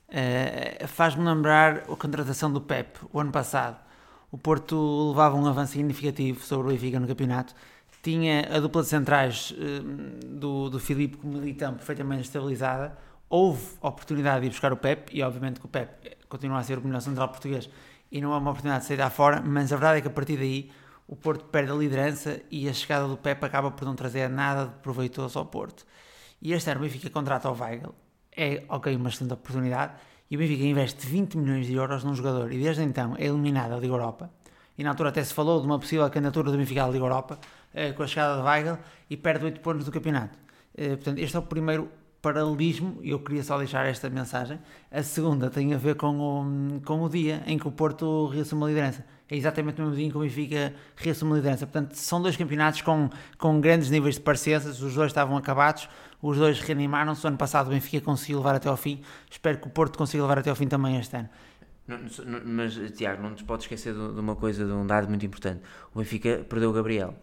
[0.10, 3.78] Uh, Faz-me lembrar a contratação do Pep, o ano passado.
[4.32, 7.54] O Porto levava um avanço significativo sobre o Benfica no campeonato
[8.02, 12.98] tinha a dupla de centrais uh, do, do Filipe com o Militão perfeitamente estabilizada.
[13.30, 16.80] Houve oportunidade de ir buscar o Pep, e obviamente que o Pep continua a ser
[16.80, 17.70] o melhor central português
[18.12, 20.12] e não há uma oportunidade de sair lá fora, mas a verdade é que a
[20.12, 20.70] partir daí
[21.12, 24.68] o Porto perde a liderança e a chegada do Pep acaba por não trazer nada
[24.68, 25.86] de proveitoso ao Porto.
[26.42, 27.94] E este ano o Benfica contrata o Weigl,
[28.36, 29.92] é ok, uma excelente oportunidade,
[30.30, 33.72] e o Benfica investe 20 milhões de euros num jogador e desde então é eliminado
[33.72, 34.32] da Liga Europa.
[34.78, 37.38] E na altura até se falou de uma possível candidatura do Benfica à Liga Europa,
[37.74, 38.78] eh, com a chegada de Weigl
[39.10, 40.40] e perde 8 pontos do campeonato.
[40.74, 41.90] Eh, portanto, este é o primeiro
[42.22, 44.60] paralelismo e eu queria só deixar esta mensagem.
[44.90, 48.64] A segunda tem a ver com o, com o dia em que o Porto reassume
[48.64, 49.06] a liderança.
[49.32, 51.66] É exatamente no mesmo que o Benfica reassume a liderança.
[51.66, 55.88] Portanto, são dois campeonatos com, com grandes níveis de parecenças, os dois estavam acabados,
[56.22, 57.26] os dois reanimaram-se.
[57.26, 60.24] O ano passado o Benfica conseguiu levar até ao fim, espero que o Porto consiga
[60.24, 61.30] levar até ao fim também este ano.
[61.88, 65.08] Não, não, mas, Tiago, não te podes esquecer de, de, uma coisa, de um dado
[65.08, 65.62] muito importante.
[65.96, 67.16] O Benfica perdeu o Gabriel,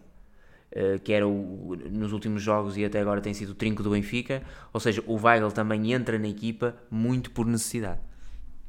[0.71, 3.91] uh, que era o, nos últimos jogos e até agora tem sido o trinco do
[3.91, 4.41] Benfica.
[4.73, 7.99] Ou seja, o Weigl também entra na equipa muito por necessidade.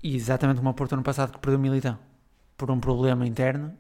[0.03, 2.10] E exatamente como o Porto ano passado que perdeu o Militão
[2.61, 3.73] por um problema interno.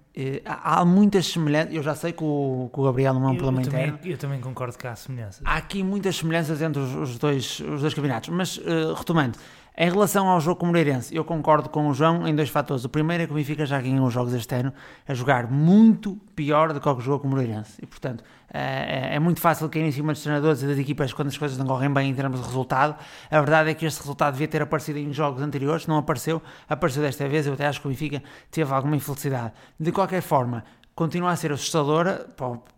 [0.46, 1.74] Há muitas semelhanças.
[1.74, 3.98] Eu já sei que o, que o Gabriel não é um eu, problema eu interno.
[3.98, 5.42] Também, eu também concordo que há semelhanças.
[5.44, 8.30] Há aqui muitas semelhanças entre os, os dois, os dois campeonatos.
[8.30, 9.38] Mas, uh, retomando,
[9.82, 12.84] em relação ao jogo com o Moreirense, eu concordo com o João em dois fatores.
[12.84, 14.74] O primeiro é que o Benfica já ganhou os jogos este ano
[15.08, 17.78] a jogar muito pior do que o que jogou com o Moreirense.
[17.82, 21.28] E, portanto, é, é muito fácil cair em cima dos treinadores e das equipas quando
[21.28, 22.94] as coisas não correm bem em termos de resultado.
[23.30, 26.42] A verdade é que este resultado devia ter aparecido em jogos anteriores, não apareceu.
[26.68, 29.54] Apareceu desta vez, eu até acho que o Benfica teve alguma infelicidade.
[29.78, 30.62] De qualquer forma,
[30.94, 32.26] continua a ser assustadora,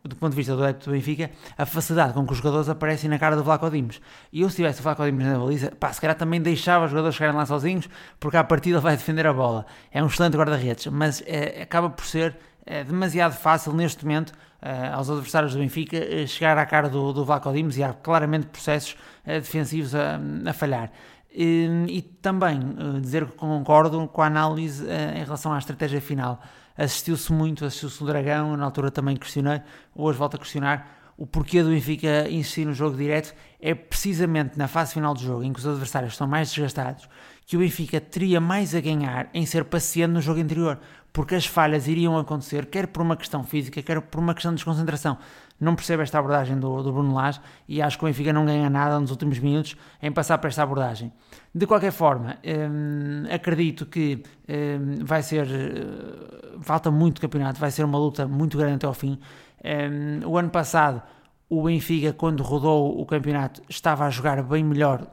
[0.05, 3.11] do ponto de vista do adepto do Benfica, a facilidade com que os jogadores aparecem
[3.11, 4.01] na cara do Vlaco Dimos.
[4.33, 6.91] E eu, se tivesse o Vlaco Dimos na baliza, pá, se calhar também deixava os
[6.91, 7.89] jogadores chegarem lá sozinhos,
[8.21, 9.67] porque à partida vai defender a bola.
[9.91, 14.89] É um excelente guarda-redes, mas é, acaba por ser é, demasiado fácil neste momento é,
[14.89, 18.97] aos adversários do Benfica chegar à cara do, do Vlaco Dimos e há claramente processos
[19.25, 20.93] defensivos a, a falhar.
[21.35, 22.61] E, e também
[23.01, 26.41] dizer que concordo com a análise em relação à estratégia final
[26.83, 29.63] assistiu-se muito, assistiu-se o Dragão, na altura também questionei,
[29.95, 34.67] hoje volto a questionar o porquê do Benfica insistir no jogo direto, é precisamente na
[34.67, 37.09] fase final do jogo, em que os adversários estão mais desgastados,
[37.47, 40.81] que o Benfica teria mais a ganhar em ser paciente no jogo anterior,
[41.13, 44.57] porque as falhas iriam acontecer, quer por uma questão física, quer por uma questão de
[44.57, 45.19] desconcentração.
[45.63, 48.69] Não percebo esta abordagem do, do Bruno Lage e acho que o Benfica não ganha
[48.69, 51.13] nada nos últimos minutos em passar para esta abordagem.
[51.55, 55.47] De qualquer forma, hum, acredito que hum, vai ser.
[55.47, 59.21] Uh, falta muito campeonato, vai ser uma luta muito grande até ao fim.
[59.65, 61.01] Um, o ano passado,
[61.49, 65.07] o Benfica, quando rodou o campeonato, estava a jogar bem melhor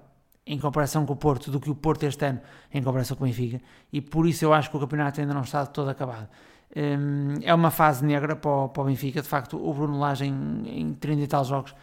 [0.48, 2.42] em comparação com o Porto do que o Porto este ano
[2.74, 3.62] em comparação com o Benfica,
[3.94, 6.28] e por isso eu acho que o campeonato ainda não está todo acabado.
[6.76, 9.22] Hum, é uma fase negra para o, para o Benfica.
[9.22, 11.76] De facto, o Bruno Lage em, em 30 e tal jogos.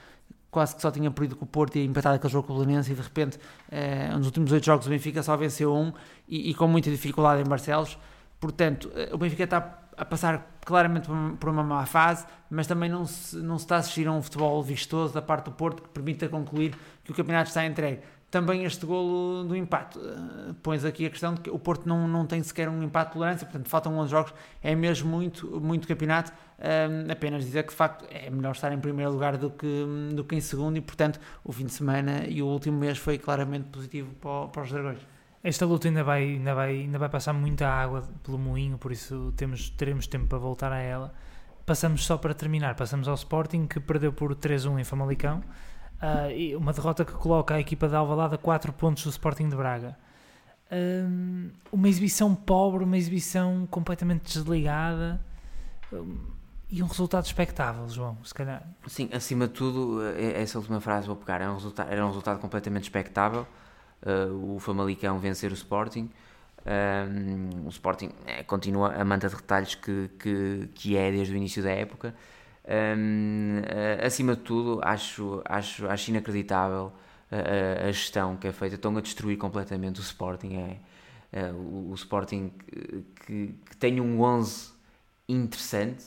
[0.50, 2.90] Quase que só tinha perdido com o Porto e empatado aquele jogo com o Belenense
[2.90, 3.38] e de repente
[3.70, 5.92] eh, nos últimos oito jogos o Benfica só venceu um
[6.26, 7.98] e, e, com muita dificuldade em Barcelos.
[8.40, 13.04] Portanto eh, o Benfica está a passar claramente por uma má fase mas também não
[13.04, 15.88] se, não se está a assistir a um futebol vistoso da parte do Porto que
[15.88, 18.00] permita concluir que o campeonato está entregue
[18.36, 19.98] também este golo do empate.
[19.98, 23.08] Uh, pões aqui a questão de que o Porto não, não tem sequer um empate
[23.08, 26.30] de tolerância, portanto faltam 11 jogos, é mesmo muito, muito campeonato.
[26.58, 30.22] Uh, apenas dizer que de facto é melhor estar em primeiro lugar do que, do
[30.22, 33.70] que em segundo e, portanto, o fim de semana e o último mês foi claramente
[33.70, 34.98] positivo para, para os Dragões.
[35.42, 39.32] Esta luta ainda vai, ainda, vai, ainda vai passar muita água pelo moinho, por isso
[39.34, 41.14] temos, teremos tempo para voltar a ela.
[41.64, 45.42] Passamos só para terminar, passamos ao Sporting que perdeu por 3-1 em Famalicão.
[46.02, 49.56] Uh, uma derrota que coloca a equipa de Alvalade a 4 pontos do Sporting de
[49.56, 49.96] Braga.
[50.70, 55.20] Um, uma exibição pobre, uma exibição completamente desligada
[55.92, 56.18] um,
[56.68, 58.62] e um resultado expectável, João, se calhar.
[58.88, 62.40] Sim, acima de tudo, essa última frase vou pegar, era um resultado, era um resultado
[62.40, 63.46] completamente expectável.
[64.02, 66.10] Uh, o Famalicão vencer o Sporting.
[66.66, 71.36] Um, o Sporting é, continua a manta de retalhos que, que, que é desde o
[71.36, 72.14] início da época.
[72.68, 73.62] Um,
[74.04, 76.92] acima de tudo, acho, acho, acho inacreditável
[77.30, 78.74] a, a, gestão que é feita.
[78.74, 80.56] Estão a destruir completamente o Sporting.
[80.56, 80.78] É,
[81.32, 82.50] é o, o, Sporting
[83.24, 84.72] que, que, tem um 11
[85.28, 86.04] interessante,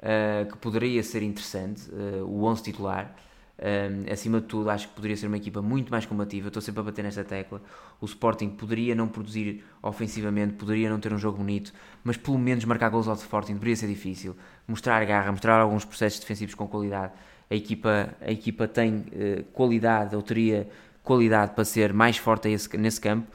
[0.00, 3.14] uh, que poderia ser interessante, uh, o 11 titular.
[3.56, 6.48] Um, acima de tudo, acho que poderia ser uma equipa muito mais combativa.
[6.48, 7.62] Estou sempre a bater nesta tecla.
[8.00, 12.64] O Sporting poderia não produzir ofensivamente, poderia não ter um jogo bonito, mas pelo menos
[12.64, 14.36] marcar gols ao Sporting deveria ser difícil.
[14.66, 17.12] Mostrar garra, mostrar alguns processos defensivos com qualidade.
[17.48, 20.68] A equipa, a equipa tem uh, qualidade, ou teria
[21.02, 23.28] qualidade para ser mais forte esse, nesse campo.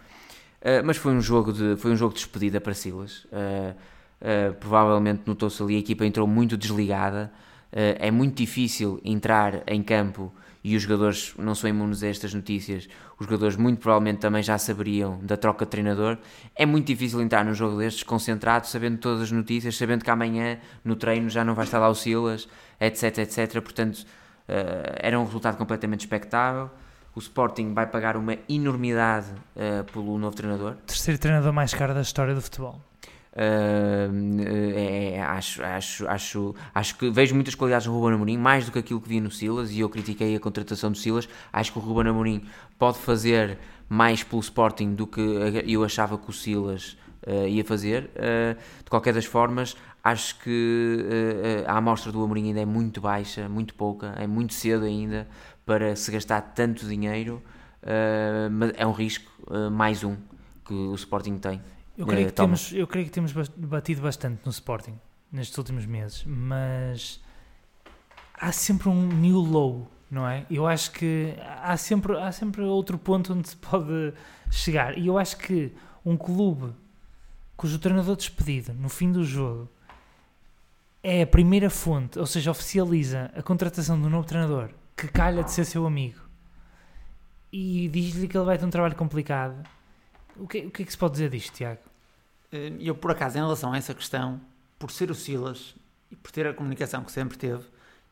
[0.61, 3.23] Uh, mas foi um jogo de foi um jogo de despedida para Silas.
[3.25, 3.73] Uh,
[4.59, 7.31] provavelmente notou-se ali a equipa entrou muito desligada.
[7.71, 12.33] Eh, é muito difícil entrar em campo e os jogadores não são imunes a estas
[12.33, 12.87] notícias.
[13.17, 16.17] Os jogadores muito provavelmente também já saberiam da troca de treinador.
[16.55, 20.59] É muito difícil entrar num jogo destes concentrado, sabendo todas as notícias, sabendo que amanhã
[20.83, 22.47] no treino já não vai estar lá o Silas,
[22.79, 23.61] etc, etc.
[23.61, 26.69] Portanto, uh, era um resultado completamente expectável.
[27.15, 30.75] O Sporting vai pagar uma enormidade uh, pelo novo treinador.
[30.85, 32.88] Terceiro treinador mais caro da história do futebol.
[33.31, 34.41] Uh,
[34.75, 38.79] é, acho, acho, acho, acho que vejo muitas qualidades no Ruben Amorim, mais do que
[38.79, 41.29] aquilo que vi no Silas, e eu critiquei a contratação do Silas.
[41.53, 42.43] Acho que o Ruben Amorim
[42.77, 43.57] pode fazer
[43.87, 45.21] mais pelo Sporting do que
[45.65, 48.09] eu achava que o Silas uh, ia fazer.
[48.15, 51.05] Uh, de qualquer das formas, acho que
[51.67, 55.27] a amostra do Amorim ainda é muito baixa, muito pouca, é muito cedo ainda
[55.65, 57.43] para se gastar tanto dinheiro,
[58.49, 59.29] mas é um risco,
[59.71, 60.15] mais um,
[60.65, 61.61] que o Sporting tem.
[61.99, 64.97] Eu creio, que temos, eu creio que temos batido bastante no Sporting
[65.29, 67.21] nestes últimos meses, mas
[68.33, 70.45] há sempre um new low, não é?
[70.49, 74.13] Eu acho que há sempre, há sempre outro ponto onde se pode
[74.49, 74.97] chegar.
[74.97, 75.73] E eu acho que
[76.05, 76.73] um clube
[77.57, 79.69] cujo treinador despedido no fim do jogo
[81.03, 85.51] é a primeira fonte, ou seja, oficializa a contratação do novo treinador que calha de
[85.51, 86.21] ser seu amigo
[87.51, 89.67] e diz-lhe que ele vai ter um trabalho complicado.
[90.37, 91.88] O que, o que é que se pode dizer disto, Tiago?
[92.51, 94.39] Eh, eu, por acaso, em relação a essa questão,
[94.77, 95.75] por ser o Silas
[96.11, 97.63] e por ter a comunicação que sempre teve,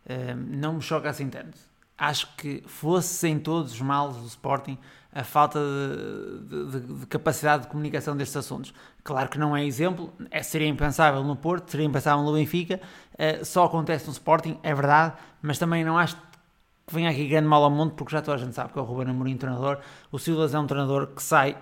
[0.06, 1.58] eh, não me choca assim tanto.
[1.98, 4.78] Acho que fosse em todos os males do Sporting
[5.18, 8.72] a falta de, de, de, capacidade de comunicação destes assuntos.
[9.04, 12.80] Claro que não é exemplo, é, seria impensável no Porto, seria impensável no Benfica,
[13.14, 16.22] uh, só acontece no Sporting, é verdade, mas também não acho que
[16.94, 18.86] venha aqui grande mal ao mundo, porque já toda a gente sabe que é o
[18.86, 19.80] Ruben Amorim treinador,
[20.12, 21.58] o Silas é um treinador que sai,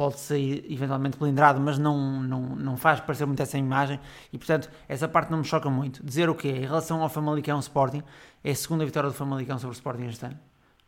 [0.00, 4.00] pode sair eventualmente blindrado, mas não, não, não faz parecer muito essa imagem,
[4.32, 6.02] e portanto essa parte não me choca muito.
[6.02, 6.48] Dizer o quê?
[6.48, 8.02] Em relação ao Famalicão Sporting,
[8.42, 10.38] é a segunda vitória do Famalicão sobre o Sporting este ano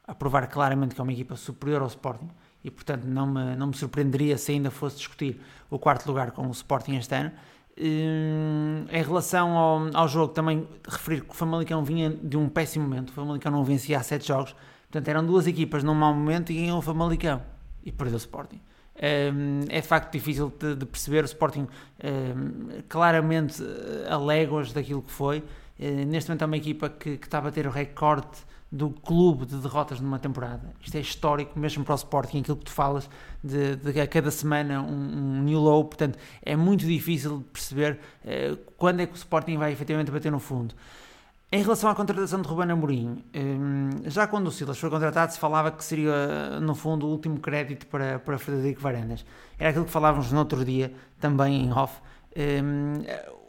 [0.06, 2.30] a provar claramente que é uma equipa superior ao Sporting
[2.64, 5.38] e, portanto, não me, não me surpreenderia se ainda fosse discutir
[5.68, 7.32] o quarto lugar com o Sporting este ano.
[7.78, 12.88] Hum, em relação ao, ao jogo, também referir que o Famalicão vinha de um péssimo
[12.88, 13.10] momento.
[13.10, 14.56] O Famalicão não vencia há sete jogos,
[14.90, 17.42] portanto, eram duas equipas num mau momento e ganhou o Famalicão
[17.84, 18.71] e perdeu o Sporting.
[19.04, 21.22] É de facto difícil de, de perceber.
[21.22, 21.66] O Sporting
[22.88, 23.60] claramente
[24.08, 25.42] a léguas daquilo que foi.
[26.06, 28.28] neste momento é uma equipa que, que está a bater o recorde
[28.72, 30.72] do clube de derrotas numa temporada.
[30.80, 33.08] Isto é histórico mesmo para o Sporting, aquilo que tu falas
[33.44, 38.00] de, de a cada semana um, um, new low, portanto é muito difícil de perceber
[38.24, 40.74] uh, quando é que o Sporting vai efetivamente bater no fundo.
[41.54, 45.38] Em relação à contratação de Ruben Amorim, um, já quando o Silas foi contratado se
[45.38, 49.22] falava que seria no fundo o último crédito para, para Frederico Varandas.
[49.58, 52.00] Era aquilo que falávamos no outro dia também em off.
[52.34, 53.02] Um,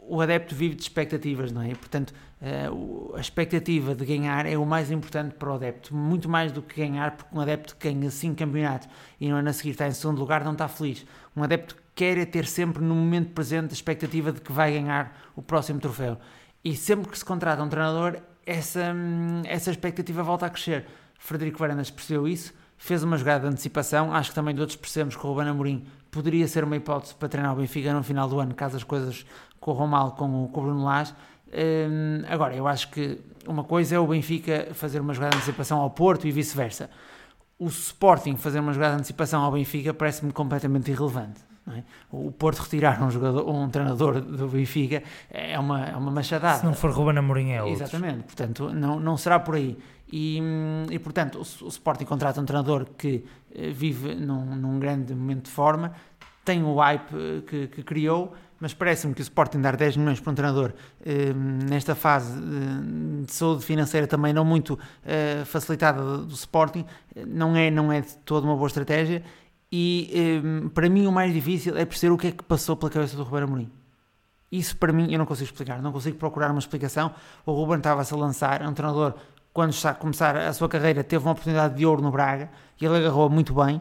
[0.06, 1.68] o adepto vive de expectativas, não é?
[1.68, 6.52] Portanto, uh, a expectativa de ganhar é o mais importante para o adepto, muito mais
[6.52, 8.86] do que ganhar, porque um adepto que ganha 5 campeonatos
[9.18, 11.06] e no ano a seguir está em segundo lugar não está feliz.
[11.34, 15.16] Um adepto quer é ter sempre no momento presente a expectativa de que vai ganhar
[15.34, 16.18] o próximo troféu.
[16.64, 20.86] E sempre que se contrata um treinador, essa, hum, essa expectativa volta a crescer.
[21.18, 24.14] Frederico Varandas percebeu isso, fez uma jogada de antecipação.
[24.14, 27.52] Acho que também todos percebemos que o Ruben Amorim poderia ser uma hipótese para treinar
[27.52, 29.26] o Benfica no final do ano, caso as coisas
[29.60, 31.14] corram mal com o, com o Bruno Lage.
[31.52, 35.78] Um, agora, eu acho que uma coisa é o Benfica fazer uma jogada de antecipação
[35.80, 36.90] ao Porto e vice-versa.
[37.58, 41.40] O Sporting fazer uma jogada de antecipação ao Benfica parece-me completamente irrelevante.
[41.66, 41.82] É?
[42.10, 46.58] O Porto retirar um, jogador, um treinador do Benfica é uma, é uma machadada.
[46.58, 47.82] Se não for Ruben Amorim é outro.
[47.82, 49.78] Exatamente, portanto não, não será por aí.
[50.12, 50.40] E,
[50.90, 55.46] e portanto o, o Sporting contrata um treinador que eh, vive num, num grande momento
[55.46, 55.92] de forma,
[56.44, 60.20] tem o hype eh, que, que criou, mas parece-me que o Sporting dar 10 milhões
[60.20, 60.72] para um treinador
[61.04, 66.84] eh, nesta fase de saúde financeira também não muito eh, facilitada do, do Sporting
[67.26, 69.22] não é, não é de toda uma boa estratégia
[69.76, 73.16] e para mim o mais difícil é perceber o que é que passou pela cabeça
[73.16, 73.70] do Roberto Amorim.
[74.52, 77.12] Isso para mim eu não consigo explicar, não consigo procurar uma explicação.
[77.44, 79.14] O Ruben estava-se a lançar, é um treinador
[79.52, 82.50] quando está a começar a sua carreira teve uma oportunidade de ouro no Braga
[82.80, 83.80] e ele agarrou muito bem,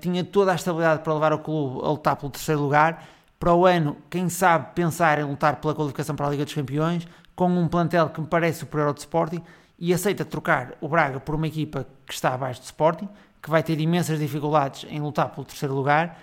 [0.00, 3.06] tinha toda a estabilidade para levar o clube a lutar pelo terceiro lugar
[3.38, 7.08] para o ano, quem sabe pensar em lutar pela qualificação para a Liga dos Campeões,
[7.34, 9.42] com um plantel que me parece superior ao de Sporting,
[9.78, 13.08] e aceita trocar o Braga por uma equipa que está abaixo do Sporting,
[13.42, 16.20] que vai ter imensas dificuldades em lutar pelo terceiro lugar,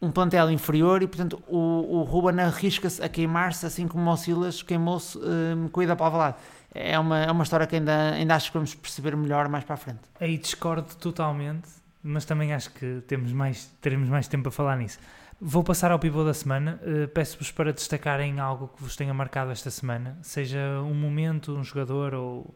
[0.00, 4.62] um plantel inferior e, portanto, o, o Ruben arrisca-se a queimar-se, assim como o Silas
[4.62, 6.36] queimou-se um, com a ida para Alvalade.
[6.74, 9.74] É uma, é uma história que ainda, ainda acho que vamos perceber melhor mais para
[9.74, 10.00] a frente.
[10.20, 11.68] Aí discordo totalmente,
[12.02, 14.98] mas também acho que temos mais, teremos mais tempo a falar nisso.
[15.40, 16.80] Vou passar ao pivô da semana.
[16.82, 21.64] Uh, Peço-vos para destacarem algo que vos tenha marcado esta semana, seja um momento, um
[21.64, 22.54] jogador ou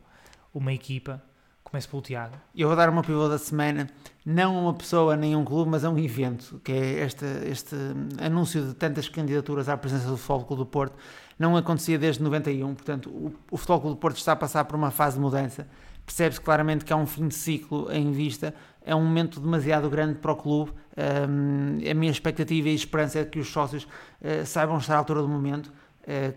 [0.53, 1.23] uma equipa.
[1.71, 2.35] Começo pelo Tiago.
[2.53, 3.89] Eu vou dar uma pivô da semana,
[4.27, 7.25] não a uma pessoa nem a um clube, mas a um evento, que é este,
[7.49, 7.77] este
[8.21, 10.97] anúncio de tantas candidaturas à presença do Futebol Clube do Porto.
[11.39, 14.75] Não acontecia desde 91, portanto, o, o Futebol Clube do Porto está a passar por
[14.75, 15.69] uma fase de mudança.
[16.05, 18.53] Percebe-se claramente que há um fim de ciclo em vista
[18.85, 20.73] é um momento demasiado grande para o clube.
[20.97, 25.23] Um, a minha expectativa e esperança é que os sócios uh, saibam estar à altura
[25.23, 25.73] do momento,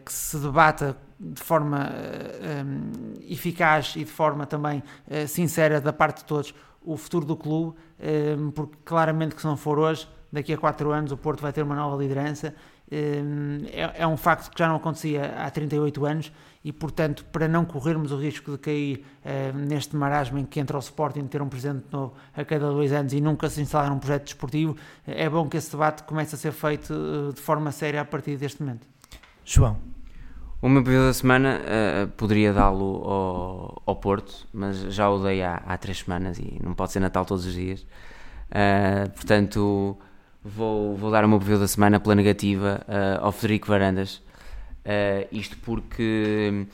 [0.06, 4.84] que se debata de forma uh, um, eficaz e de forma também
[5.28, 6.54] sincera da parte de todos
[6.86, 7.78] o futuro do clube,
[8.54, 11.64] porque claramente que se não for hoje, daqui a 4 anos o Porto vai ter
[11.64, 12.54] uma nova liderança.
[12.92, 16.32] É, é um facto que já não acontecia há 38 anos
[16.64, 19.06] e, portanto, para não corrermos o risco de cair
[19.56, 23.14] neste marasmo em que entra o Sporting ter um presidente novo a cada dois anos
[23.14, 24.76] e nunca se instalar um projeto desportivo,
[25.08, 26.94] é bom que esse debate comece a ser feito
[27.34, 28.93] de forma séria a partir deste momento.
[29.46, 29.78] João.
[30.62, 35.44] O meu período da semana uh, poderia dá-lo ao, ao, Porto, mas já o dei
[35.44, 37.82] há, há três semanas e não pode ser Natal todos os dias.
[38.50, 39.98] Uh, portanto,
[40.42, 44.22] vou, vou dar o meu período da semana pela negativa uh, ao Frederico Varandas.
[45.34, 46.66] isto porque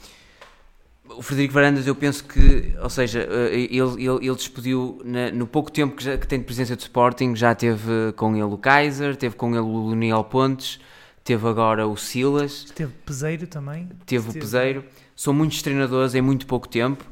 [1.08, 5.72] o Frederico Varandas, eu penso que, ou seja, ele, ele, ele despediu na, no pouco
[5.72, 9.16] tempo que, já, que tem de presença do Sporting, já teve com ele o Kaiser,
[9.16, 10.78] teve com ele o Luniel Pontes
[11.24, 12.64] teve agora o Silas.
[12.74, 13.88] Teve Peseiro também.
[14.06, 14.84] Teve o Peseiro.
[15.14, 17.04] São muitos treinadores em muito pouco tempo.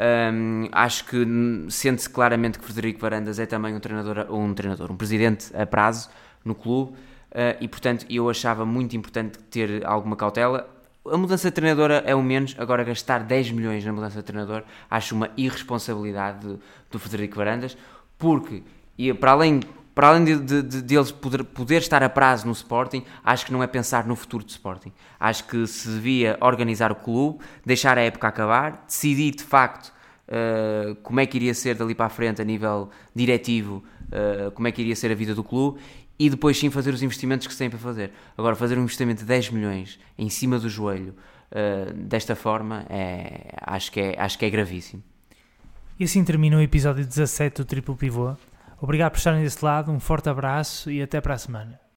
[0.00, 1.26] Um, acho que
[1.68, 6.08] sente-se claramente que Frederico Varandas é também um treinador, um treinador, um presidente a prazo
[6.42, 10.70] no clube uh, e portanto eu achava muito importante ter alguma cautela.
[11.04, 14.62] A mudança de treinadora é o menos, agora gastar 10 milhões na mudança de treinador
[14.88, 17.76] acho uma irresponsabilidade do, do Frederico Varandas,
[18.16, 18.62] porque
[18.96, 19.60] e para além
[20.00, 23.44] para além de, de, de, de eles poder, poder estar a prazo no Sporting, acho
[23.44, 24.90] que não é pensar no futuro do Sporting.
[25.20, 29.92] Acho que se devia organizar o clube, deixar a época acabar, decidir de facto
[30.26, 34.66] uh, como é que iria ser dali para a frente a nível diretivo, uh, como
[34.68, 35.78] é que iria ser a vida do clube
[36.18, 38.10] e depois sim fazer os investimentos que se tem para fazer.
[38.38, 41.14] Agora, fazer um investimento de 10 milhões em cima do joelho
[41.52, 45.02] uh, desta forma, é, acho, que é, acho que é gravíssimo.
[45.98, 48.34] E assim termina o episódio 17 do Triplo Pivô.
[48.80, 51.89] Obrigado por estarem desse lado, um forte abraço e até para a semana.